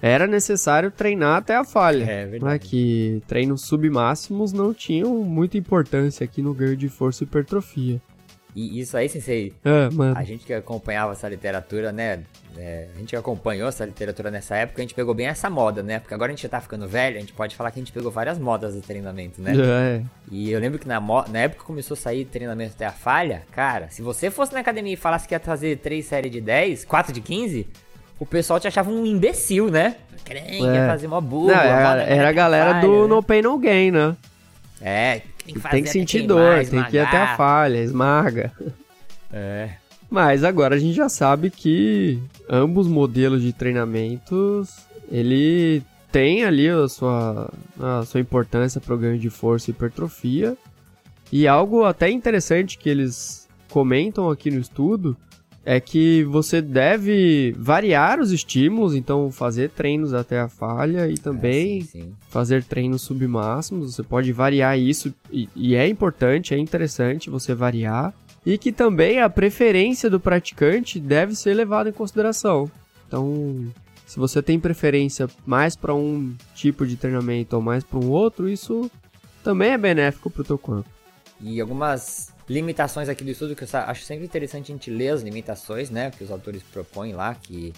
era 0.00 0.26
necessário 0.26 0.90
treinar 0.90 1.36
até 1.36 1.54
a 1.54 1.62
falha. 1.62 2.04
É 2.04 2.26
verdade. 2.26 2.44
Né, 2.44 2.58
que 2.58 3.22
treinos 3.28 3.62
submáximos 3.62 4.52
não 4.52 4.74
tinham 4.74 5.14
muita 5.18 5.56
importância 5.56 6.24
aqui 6.24 6.42
no 6.42 6.52
ganho 6.52 6.76
de 6.76 6.88
força 6.88 7.22
e 7.22 7.26
hipertrofia. 7.26 8.00
E 8.54 8.80
isso 8.80 8.96
aí, 8.96 9.08
Sensei, 9.08 9.54
ah, 9.64 9.88
mano. 9.90 10.16
a 10.16 10.22
gente 10.22 10.44
que 10.44 10.52
acompanhava 10.52 11.12
essa 11.12 11.26
literatura, 11.26 11.90
né? 11.90 12.22
É, 12.56 12.88
a 12.94 12.98
gente 12.98 13.08
que 13.08 13.16
acompanhou 13.16 13.66
essa 13.66 13.84
literatura 13.86 14.30
nessa 14.30 14.54
época, 14.56 14.82
a 14.82 14.84
gente 14.84 14.94
pegou 14.94 15.14
bem 15.14 15.26
essa 15.26 15.48
moda, 15.48 15.82
né? 15.82 15.98
Porque 15.98 16.12
agora 16.12 16.30
a 16.30 16.34
gente 16.34 16.42
já 16.42 16.50
tá 16.50 16.60
ficando 16.60 16.86
velho, 16.86 17.16
a 17.16 17.20
gente 17.20 17.32
pode 17.32 17.56
falar 17.56 17.70
que 17.70 17.80
a 17.80 17.82
gente 17.82 17.92
pegou 17.92 18.10
várias 18.10 18.38
modas 18.38 18.74
de 18.74 18.82
treinamento, 18.82 19.40
né? 19.40 19.54
É. 19.56 20.02
E 20.30 20.50
eu 20.50 20.60
lembro 20.60 20.78
que 20.78 20.86
na, 20.86 21.00
na 21.00 21.38
época 21.38 21.60
que 21.60 21.66
começou 21.66 21.94
a 21.94 21.98
sair 21.98 22.26
treinamento 22.26 22.74
até 22.74 22.84
a 22.84 22.92
falha, 22.92 23.42
cara, 23.52 23.88
se 23.90 24.02
você 24.02 24.30
fosse 24.30 24.52
na 24.52 24.60
academia 24.60 24.92
e 24.92 24.96
falasse 24.96 25.26
que 25.26 25.34
ia 25.34 25.40
fazer 25.40 25.78
3 25.78 26.04
séries 26.04 26.30
de 26.30 26.40
10, 26.42 26.84
4 26.84 27.10
de 27.10 27.22
15, 27.22 27.66
o 28.18 28.26
pessoal 28.26 28.60
te 28.60 28.68
achava 28.68 28.90
um 28.90 29.06
imbecil, 29.06 29.70
né? 29.70 29.96
Querendo 30.24 30.68
é. 30.68 30.86
fazer 30.86 31.06
uma 31.06 31.22
burra. 31.22 31.54
Não, 31.54 31.62
era, 31.62 32.02
era 32.02 32.28
a 32.28 32.32
galera 32.32 32.70
falha, 32.72 32.86
do 32.86 33.02
né? 33.02 33.08
No 33.08 33.22
Pain 33.22 33.42
No 33.42 33.58
Gain, 33.58 33.90
né? 33.90 34.16
É, 34.84 35.22
tem 35.44 35.54
que, 35.54 35.70
tem 35.70 35.82
que 35.82 35.90
sentir 35.90 36.26
dor, 36.26 36.64
tem 36.64 36.82
que 36.84 36.96
ir 36.96 37.00
até 37.00 37.18
a 37.18 37.36
falha, 37.36 37.78
esmaga. 37.78 38.52
É. 39.34 39.70
Mas 40.10 40.44
agora 40.44 40.74
a 40.74 40.78
gente 40.78 40.94
já 40.94 41.08
sabe 41.08 41.48
que 41.48 42.20
ambos 42.46 42.86
modelos 42.86 43.40
de 43.40 43.50
treinamentos, 43.50 44.76
ele 45.10 45.82
tem 46.12 46.44
ali 46.44 46.68
a 46.68 46.86
sua, 46.86 47.50
a 47.80 48.04
sua 48.04 48.20
importância 48.20 48.78
para 48.78 48.94
o 48.94 48.98
ganho 48.98 49.18
de 49.18 49.30
força 49.30 49.70
e 49.70 49.72
hipertrofia. 49.72 50.54
E 51.32 51.48
algo 51.48 51.86
até 51.86 52.10
interessante 52.10 52.76
que 52.76 52.90
eles 52.90 53.48
comentam 53.70 54.28
aqui 54.28 54.50
no 54.50 54.60
estudo 54.60 55.16
é 55.64 55.80
que 55.80 56.24
você 56.24 56.60
deve 56.60 57.54
variar 57.56 58.20
os 58.20 58.32
estímulos, 58.32 58.94
então 58.94 59.30
fazer 59.30 59.70
treinos 59.70 60.12
até 60.12 60.40
a 60.40 60.48
falha 60.48 61.08
e 61.08 61.14
também 61.14 61.78
é, 61.78 61.82
sim, 61.82 62.02
sim. 62.02 62.12
fazer 62.28 62.64
treinos 62.64 63.02
submáximos. 63.02 63.94
Você 63.94 64.02
pode 64.02 64.32
variar 64.32 64.78
isso 64.78 65.14
e, 65.30 65.48
e 65.54 65.74
é 65.74 65.86
importante, 65.86 66.54
é 66.54 66.58
interessante 66.58 67.30
você 67.30 67.54
variar 67.54 68.12
e 68.44 68.58
que 68.58 68.72
também 68.72 69.20
a 69.20 69.30
preferência 69.30 70.10
do 70.10 70.18
praticante 70.18 70.98
deve 70.98 71.34
ser 71.34 71.54
levada 71.54 71.90
em 71.90 71.92
consideração. 71.92 72.68
Então, 73.06 73.66
se 74.04 74.18
você 74.18 74.42
tem 74.42 74.58
preferência 74.58 75.28
mais 75.46 75.76
para 75.76 75.94
um 75.94 76.34
tipo 76.54 76.84
de 76.84 76.96
treinamento 76.96 77.54
ou 77.54 77.62
mais 77.62 77.84
para 77.84 77.98
um 77.98 78.10
outro, 78.10 78.48
isso 78.48 78.90
também 79.44 79.70
é 79.70 79.78
benéfico 79.78 80.28
para 80.28 80.42
o 80.42 80.44
teu 80.44 80.58
corpo. 80.58 80.88
E 81.40 81.60
algumas 81.60 82.31
limitações 82.48 83.08
aqui 83.08 83.24
do 83.24 83.30
estudo, 83.30 83.56
que 83.56 83.64
eu 83.64 83.68
acho 83.72 84.02
sempre 84.04 84.24
interessante 84.24 84.72
a 84.72 84.74
gente 84.74 84.90
ler 84.90 85.10
as 85.10 85.22
limitações, 85.22 85.90
né? 85.90 86.10
Que 86.10 86.24
os 86.24 86.30
autores 86.30 86.62
propõem 86.62 87.12
lá, 87.12 87.34
que 87.34 87.72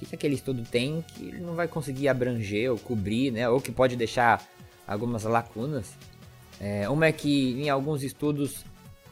que, 0.00 0.06
que 0.06 0.14
aquele 0.14 0.34
estudo 0.34 0.62
tem 0.62 1.02
que 1.02 1.24
ele 1.24 1.40
não 1.40 1.54
vai 1.54 1.68
conseguir 1.68 2.08
abranger 2.08 2.70
ou 2.70 2.78
cobrir, 2.78 3.30
né? 3.30 3.48
Ou 3.48 3.60
que 3.60 3.70
pode 3.70 3.96
deixar 3.96 4.42
algumas 4.86 5.24
lacunas. 5.24 5.92
É, 6.58 6.88
uma 6.88 7.06
é 7.06 7.12
que 7.12 7.62
em 7.62 7.68
alguns 7.68 8.02
estudos 8.02 8.64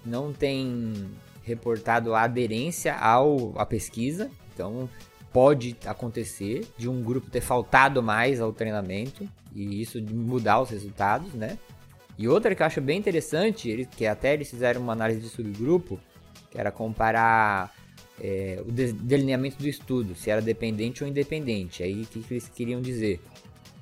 não 0.04 0.32
tem 0.32 0.92
reportado 1.42 2.14
a 2.14 2.22
aderência 2.22 2.94
ao, 2.94 3.58
à 3.58 3.64
pesquisa, 3.64 4.30
então 4.52 4.88
pode 5.32 5.76
acontecer 5.86 6.66
de 6.76 6.88
um 6.88 7.02
grupo 7.02 7.30
ter 7.30 7.40
faltado 7.40 8.02
mais 8.02 8.40
ao 8.40 8.52
treinamento 8.52 9.28
e 9.54 9.80
isso 9.80 10.02
mudar 10.02 10.60
os 10.60 10.70
resultados, 10.70 11.32
né? 11.34 11.58
E 12.18 12.26
outra 12.26 12.54
que 12.54 12.62
eu 12.62 12.66
acho 12.66 12.80
bem 12.80 12.98
interessante, 12.98 13.88
que 13.96 14.04
até 14.04 14.34
eles 14.34 14.50
fizeram 14.50 14.80
uma 14.80 14.92
análise 14.92 15.20
de 15.20 15.28
subgrupo, 15.28 16.00
que 16.50 16.58
era 16.58 16.72
comparar 16.72 17.72
é, 18.20 18.60
o 18.66 18.72
delineamento 18.72 19.56
do 19.58 19.68
estudo, 19.68 20.16
se 20.16 20.28
era 20.28 20.42
dependente 20.42 21.04
ou 21.04 21.08
independente. 21.08 21.82
Aí 21.82 22.02
o 22.02 22.06
que, 22.06 22.20
que 22.20 22.34
eles 22.34 22.48
queriam 22.48 22.80
dizer? 22.80 23.20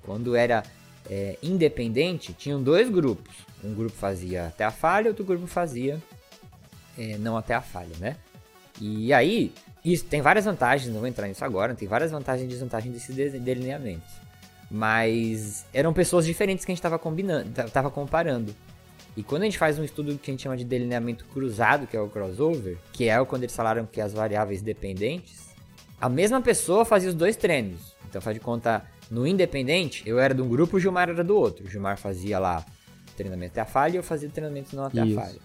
Quando 0.02 0.36
era 0.36 0.62
é, 1.08 1.38
independente, 1.42 2.34
tinham 2.34 2.62
dois 2.62 2.90
grupos. 2.90 3.34
Um 3.64 3.74
grupo 3.74 3.96
fazia 3.96 4.48
até 4.48 4.64
a 4.64 4.70
falha, 4.70 5.08
outro 5.08 5.24
grupo 5.24 5.46
fazia 5.46 6.00
é, 6.98 7.16
não 7.18 7.36
até 7.36 7.54
a 7.54 7.62
falha, 7.62 7.96
né? 7.98 8.16
E 8.78 9.12
aí, 9.12 9.52
isso 9.82 10.04
tem 10.04 10.20
várias 10.20 10.44
vantagens, 10.44 10.92
não 10.92 11.00
vou 11.00 11.08
entrar 11.08 11.26
nisso 11.26 11.44
agora, 11.44 11.74
tem 11.74 11.88
várias 11.88 12.10
vantagens 12.10 12.46
e 12.46 12.50
desvantagens 12.50 12.92
desses 12.92 13.40
delineamentos. 13.40 14.25
Mas 14.70 15.64
eram 15.72 15.92
pessoas 15.92 16.26
diferentes 16.26 16.64
que 16.64 16.72
a 16.72 16.74
gente 16.74 16.80
estava 16.80 16.98
combinando, 16.98 17.50
tava 17.70 17.90
comparando. 17.90 18.54
E 19.16 19.22
quando 19.22 19.42
a 19.42 19.44
gente 19.46 19.56
faz 19.56 19.78
um 19.78 19.84
estudo 19.84 20.18
que 20.18 20.30
a 20.30 20.34
gente 20.34 20.42
chama 20.42 20.56
de 20.56 20.64
delineamento 20.64 21.24
cruzado, 21.26 21.86
que 21.86 21.96
é 21.96 22.00
o 22.00 22.08
crossover, 22.08 22.76
que 22.92 23.08
é 23.08 23.24
quando 23.24 23.44
eles 23.44 23.56
falaram 23.56 23.86
que 23.86 24.00
as 24.00 24.12
variáveis 24.12 24.60
dependentes, 24.60 25.54
a 25.98 26.08
mesma 26.08 26.42
pessoa 26.42 26.84
fazia 26.84 27.08
os 27.08 27.14
dois 27.14 27.36
treinos. 27.36 27.96
Então 28.08 28.20
faz 28.20 28.34
de 28.34 28.40
conta, 28.40 28.84
no 29.10 29.26
independente, 29.26 30.02
eu 30.06 30.18
era 30.18 30.34
de 30.34 30.42
um 30.42 30.48
grupo, 30.48 30.76
o 30.76 30.80
Gilmar 30.80 31.08
era 31.08 31.24
do 31.24 31.34
outro. 31.34 31.64
O 31.64 31.68
Gilmar 31.68 31.96
fazia 31.96 32.38
lá 32.38 32.64
treinamento 33.16 33.52
até 33.52 33.62
a 33.62 33.64
falha 33.64 33.94
e 33.94 33.96
eu 33.96 34.02
fazia 34.02 34.28
treinamento 34.28 34.76
não 34.76 34.84
até 34.84 35.04
Isso. 35.04 35.18
a 35.18 35.22
falha. 35.22 35.38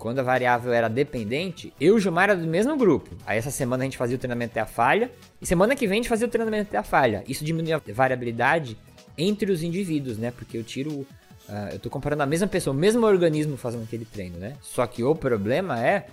Quando 0.00 0.18
a 0.18 0.22
variável 0.22 0.72
era 0.72 0.88
dependente, 0.88 1.74
eu 1.78 1.94
e 1.94 1.96
o 1.96 2.00
Gilmar 2.00 2.30
era 2.30 2.36
do 2.36 2.46
mesmo 2.46 2.74
grupo. 2.74 3.14
Aí 3.26 3.36
essa 3.36 3.50
semana 3.50 3.82
a 3.82 3.84
gente 3.84 3.98
fazia 3.98 4.16
o 4.16 4.18
treinamento 4.18 4.52
até 4.52 4.60
a 4.60 4.66
falha, 4.66 5.12
e 5.40 5.46
semana 5.46 5.76
que 5.76 5.86
vem 5.86 5.98
a 5.98 6.02
gente 6.02 6.08
fazia 6.08 6.26
o 6.26 6.30
treinamento 6.30 6.68
até 6.68 6.78
a 6.78 6.82
falha. 6.82 7.22
Isso 7.28 7.44
diminui 7.44 7.74
a 7.74 7.80
variabilidade 7.92 8.78
entre 9.16 9.52
os 9.52 9.62
indivíduos, 9.62 10.16
né? 10.16 10.32
Porque 10.32 10.56
eu 10.58 10.64
tiro 10.64 11.06
Uh, 11.48 11.72
eu 11.72 11.78
tô 11.80 11.90
comparando 11.90 12.22
a 12.22 12.26
mesma 12.26 12.46
pessoa, 12.46 12.72
o 12.72 12.78
mesmo 12.78 13.04
organismo 13.04 13.56
fazendo 13.56 13.82
aquele 13.82 14.04
treino, 14.04 14.38
né? 14.38 14.52
Só 14.62 14.86
que 14.86 15.02
o 15.02 15.16
problema 15.16 15.84
é 15.84 16.06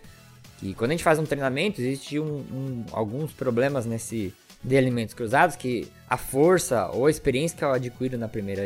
que 0.58 0.74
quando 0.74 0.90
a 0.90 0.94
gente 0.94 1.04
faz 1.04 1.20
um 1.20 1.26
treinamento, 1.26 1.80
existe 1.80 2.20
um, 2.20 2.38
um, 2.38 2.86
alguns 2.92 3.32
problemas 3.34 3.86
nesse 3.86 4.34
de 4.64 4.76
alimentos 4.76 5.14
cruzados 5.14 5.56
que 5.56 5.88
a 6.10 6.18
força 6.18 6.88
ou 6.88 7.06
a 7.06 7.12
experiência 7.12 7.56
que 7.56 7.64
eu 7.64 7.72
adquiro 7.72 8.18
na 8.18 8.28
primeira, 8.28 8.64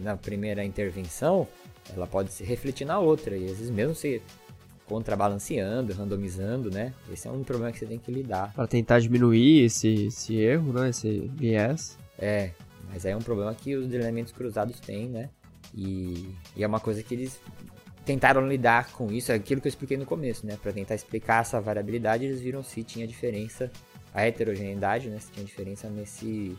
na 0.00 0.16
primeira 0.16 0.64
intervenção, 0.64 1.46
ela 1.94 2.06
pode 2.06 2.32
se 2.32 2.42
refletir 2.42 2.86
na 2.86 2.98
outra. 2.98 3.36
E 3.36 3.44
às 3.44 3.58
vezes 3.58 3.70
mesmo 3.70 3.94
se 3.94 4.22
contrabalanceando, 4.86 5.92
randomizando, 5.94 6.70
né? 6.70 6.92
Esse 7.12 7.26
é 7.26 7.30
um 7.30 7.42
problema 7.42 7.72
que 7.72 7.78
você 7.78 7.86
tem 7.86 7.98
que 7.98 8.12
lidar. 8.12 8.52
Para 8.52 8.66
tentar 8.66 9.00
diminuir 9.00 9.64
esse, 9.64 10.06
esse 10.06 10.36
erro, 10.36 10.72
né? 10.72 10.90
Esse 10.90 11.30
viés. 11.34 11.98
É, 12.18 12.50
mas 12.90 13.04
aí 13.04 13.12
é 13.12 13.16
um 13.16 13.22
problema 13.22 13.54
que 13.54 13.74
os 13.74 13.92
elementos 13.92 14.32
cruzados 14.32 14.78
têm, 14.80 15.08
né? 15.08 15.30
E, 15.74 16.32
e, 16.56 16.62
é 16.62 16.66
uma 16.66 16.80
coisa 16.80 17.02
que 17.02 17.14
eles 17.14 17.40
tentaram 18.04 18.46
lidar 18.46 18.92
com 18.92 19.10
isso, 19.10 19.32
é 19.32 19.34
aquilo 19.34 19.60
que 19.60 19.66
eu 19.66 19.70
expliquei 19.70 19.96
no 19.96 20.06
começo, 20.06 20.46
né? 20.46 20.56
Para 20.62 20.72
tentar 20.72 20.94
explicar 20.94 21.40
essa 21.40 21.60
variabilidade, 21.60 22.24
eles 22.24 22.40
viram 22.40 22.62
se 22.62 22.84
tinha 22.84 23.06
diferença, 23.06 23.72
a 24.12 24.24
heterogeneidade, 24.26 25.08
né? 25.08 25.18
Se 25.18 25.32
tinha 25.32 25.44
diferença 25.44 25.88
nesse. 25.88 26.56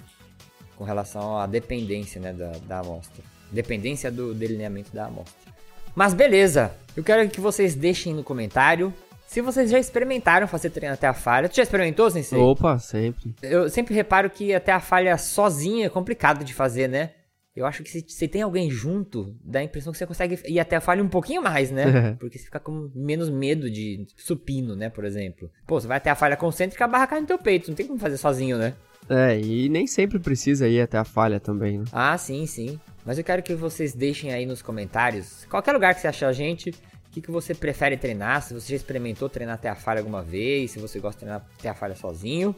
com 0.76 0.84
relação 0.84 1.38
à 1.38 1.46
dependência, 1.46 2.20
né? 2.20 2.34
Da, 2.34 2.52
da 2.68 2.80
amostra. 2.80 3.24
Dependência 3.52 4.12
do 4.12 4.34
delineamento 4.34 4.92
da 4.94 5.06
amostra. 5.06 5.55
Mas 5.96 6.14
beleza, 6.14 6.74
eu 6.96 7.04
quero 7.04 7.28
que 7.30 7.40
vocês 7.40 7.74
deixem 7.74 8.14
no 8.14 8.24
comentário 8.24 8.94
se 9.26 9.42
vocês 9.42 9.72
já 9.72 9.80
experimentaram 9.80 10.48
fazer 10.48 10.70
treino 10.70 10.94
até 10.94 11.08
a 11.08 11.14
falha. 11.14 11.50
Tu 11.50 11.56
já 11.56 11.64
experimentou, 11.64 12.10
Sensei? 12.12 12.38
Opa, 12.38 12.78
sempre. 12.78 13.34
Eu 13.42 13.70
sempre 13.70 13.94
reparo 13.94 14.30
que 14.30 14.54
até 14.54 14.72
a 14.72 14.80
falha 14.80 15.18
sozinha 15.18 15.86
é 15.86 15.90
complicado 15.90 16.44
de 16.44 16.54
fazer, 16.54 16.88
né? 16.88 17.12
Eu 17.56 17.66
acho 17.66 17.84
que 17.84 17.90
se 17.90 18.06
você 18.06 18.28
tem 18.28 18.42
alguém 18.42 18.70
junto, 18.70 19.34
dá 19.42 19.60
a 19.60 19.64
impressão 19.64 19.94
que 19.94 19.98
você 19.98 20.06
consegue 20.06 20.38
ir 20.46 20.60
até 20.60 20.76
a 20.76 20.82
falha 20.82 21.02
um 21.02 21.08
pouquinho 21.08 21.42
mais, 21.42 21.72
né? 21.72 22.12
Porque 22.20 22.38
você 22.38 22.44
fica 22.44 22.60
com 22.60 22.92
menos 22.94 23.30
medo 23.30 23.72
de 23.72 24.06
supino, 24.18 24.76
né? 24.76 24.90
Por 24.90 25.06
exemplo. 25.06 25.50
Pô, 25.66 25.80
você 25.80 25.88
vai 25.88 25.98
até 25.98 26.10
a 26.10 26.16
falha 26.16 26.36
concêntrica, 26.36 26.84
a 26.84 26.88
barra 26.88 27.08
cai 27.08 27.22
no 27.22 27.28
teu 27.28 27.38
peito. 27.38 27.70
Não 27.70 27.76
tem 27.76 27.88
como 27.88 27.98
fazer 27.98 28.18
sozinho, 28.18 28.58
né? 28.58 28.74
É, 29.10 29.40
e 29.40 29.70
nem 29.70 29.88
sempre 29.88 30.20
precisa 30.20 30.68
ir 30.68 30.82
até 30.82 30.98
a 30.98 31.06
falha 31.06 31.40
também, 31.40 31.78
né? 31.78 31.86
Ah, 31.94 32.18
sim, 32.18 32.46
sim. 32.46 32.80
Mas 33.06 33.18
eu 33.18 33.24
quero 33.24 33.44
que 33.44 33.54
vocês 33.54 33.94
deixem 33.94 34.34
aí 34.34 34.46
nos 34.46 34.62
comentários, 34.62 35.46
qualquer 35.46 35.74
lugar 35.74 35.94
que 35.94 36.02
você 36.02 36.08
achar 36.08 36.28
a 36.28 36.34
gente, 36.34 36.74
que, 37.16 37.22
que 37.22 37.32
você 37.32 37.56
prefere 37.56 37.96
treinar? 37.96 38.42
Se 38.42 38.54
você 38.54 38.72
já 38.72 38.76
experimentou 38.76 39.30
treinar 39.30 39.56
até 39.56 39.70
a 39.70 39.76
falha 39.76 40.00
alguma 40.00 40.22
vez, 40.22 40.72
se 40.72 40.80
você 40.80 41.00
gosta 41.00 41.20
de 41.20 41.20
treinar 41.20 41.46
até 41.58 41.70
a 41.70 41.74
falha 41.74 41.96
sozinho. 41.96 42.54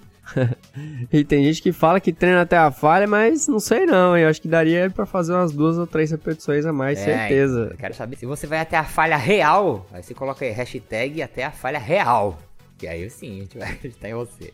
e 1.14 1.24
tem 1.24 1.44
gente 1.44 1.62
que 1.62 1.72
fala 1.72 2.00
que 2.00 2.12
treina 2.12 2.42
até 2.42 2.58
a 2.58 2.72
falha, 2.72 3.06
mas 3.06 3.48
não 3.48 3.60
sei 3.60 3.86
não, 3.86 4.18
eu 4.18 4.28
acho 4.28 4.42
que 4.42 4.48
daria 4.48 4.90
para 4.90 5.06
fazer 5.06 5.34
umas 5.34 5.52
duas 5.52 5.78
ou 5.78 5.86
três 5.86 6.10
repetições 6.10 6.66
a 6.66 6.74
mais, 6.74 6.98
é, 7.00 7.04
certeza. 7.04 7.68
Eu 7.72 7.78
quero 7.78 7.94
saber 7.94 8.16
se 8.16 8.26
você 8.26 8.48
vai 8.48 8.60
até 8.60 8.76
a 8.76 8.84
falha 8.84 9.16
real, 9.16 9.86
aí 9.94 10.02
você 10.02 10.16
coloca 10.16 10.44
aí 10.44 10.52
hashtag 10.52 11.22
até 11.22 11.46
a 11.46 11.52
falha 11.52 11.80
real, 11.80 12.40
que 12.80 12.88
aí 12.88 13.08
sim, 13.12 13.38
a 13.38 13.42
gente 13.42 13.58
vai 13.60 13.70
acreditar 13.74 14.10
em 14.10 14.16
você. 14.16 14.54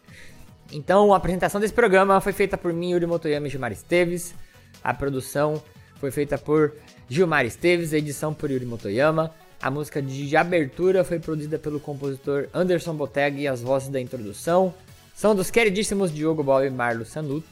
Então, 0.74 1.14
a 1.14 1.18
apresentação 1.18 1.62
desse 1.62 1.74
programa 1.74 2.20
foi 2.20 2.34
feita 2.34 2.58
por 2.58 2.74
mim, 2.74 2.92
Yuri 2.92 3.06
Motoyama 3.06 3.48
e 3.48 3.50
Gilmar 3.50 3.72
Esteves. 3.72 4.36
A 4.84 4.94
produção 4.94 5.62
foi 6.04 6.12
feita 6.12 6.38
por 6.38 6.74
Gilmar 7.08 7.46
Esteves, 7.46 7.94
edição 7.94 8.34
por 8.34 8.52
Yuri 8.52 8.66
Motoyama. 8.66 9.34
A 9.62 9.72
música 9.72 10.02
de 10.02 10.36
abertura 10.36 11.02
foi 11.02 11.18
produzida 11.18 11.58
pelo 11.58 11.80
compositor 11.80 12.50
Anderson 12.54 12.94
Botega 12.94 13.40
e 13.40 13.48
as 13.48 13.62
vozes 13.62 13.88
da 13.88 14.02
introdução 14.02 14.74
são 15.16 15.34
dos 15.34 15.50
queridíssimos 15.50 16.14
Diogo 16.14 16.44
Bob 16.44 16.68
e 16.68 16.70
Marlo 16.70 17.06
Sanuto. 17.06 17.48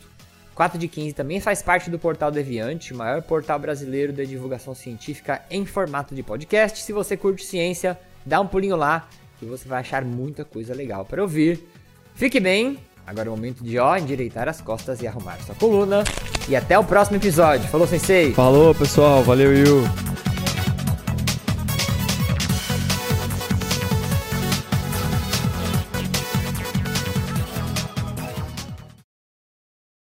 4 0.53 0.77
de 0.77 0.89
15 0.89 1.13
também 1.13 1.39
faz 1.39 1.61
parte 1.61 1.89
do 1.89 1.97
Portal 1.97 2.29
Deviante, 2.29 2.93
o 2.93 2.97
maior 2.97 3.21
portal 3.21 3.57
brasileiro 3.57 4.11
de 4.11 4.25
divulgação 4.25 4.75
científica 4.75 5.41
em 5.49 5.65
formato 5.65 6.13
de 6.13 6.21
podcast. 6.21 6.83
Se 6.83 6.91
você 6.91 7.15
curte 7.15 7.45
ciência, 7.45 7.97
dá 8.25 8.41
um 8.41 8.47
pulinho 8.47 8.75
lá 8.75 9.07
que 9.39 9.45
você 9.45 9.65
vai 9.65 9.79
achar 9.79 10.03
muita 10.03 10.43
coisa 10.43 10.75
legal 10.75 11.05
para 11.05 11.21
ouvir. 11.21 11.65
Fique 12.15 12.37
bem, 12.37 12.77
agora 13.05 13.29
é 13.29 13.31
o 13.31 13.35
momento 13.35 13.63
de 13.63 13.77
ó, 13.79 13.95
endireitar 13.97 14.47
as 14.47 14.61
costas 14.61 15.01
e 15.01 15.07
arrumar 15.07 15.37
sua 15.45 15.55
coluna. 15.55 16.03
E 16.47 16.55
até 16.55 16.77
o 16.77 16.83
próximo 16.83 17.17
episódio. 17.17 17.67
Falou, 17.69 17.87
Sensei! 17.87 18.33
Falou, 18.33 18.73
pessoal. 18.73 19.23
Valeu, 19.23 19.55
Yu! 19.55 20.10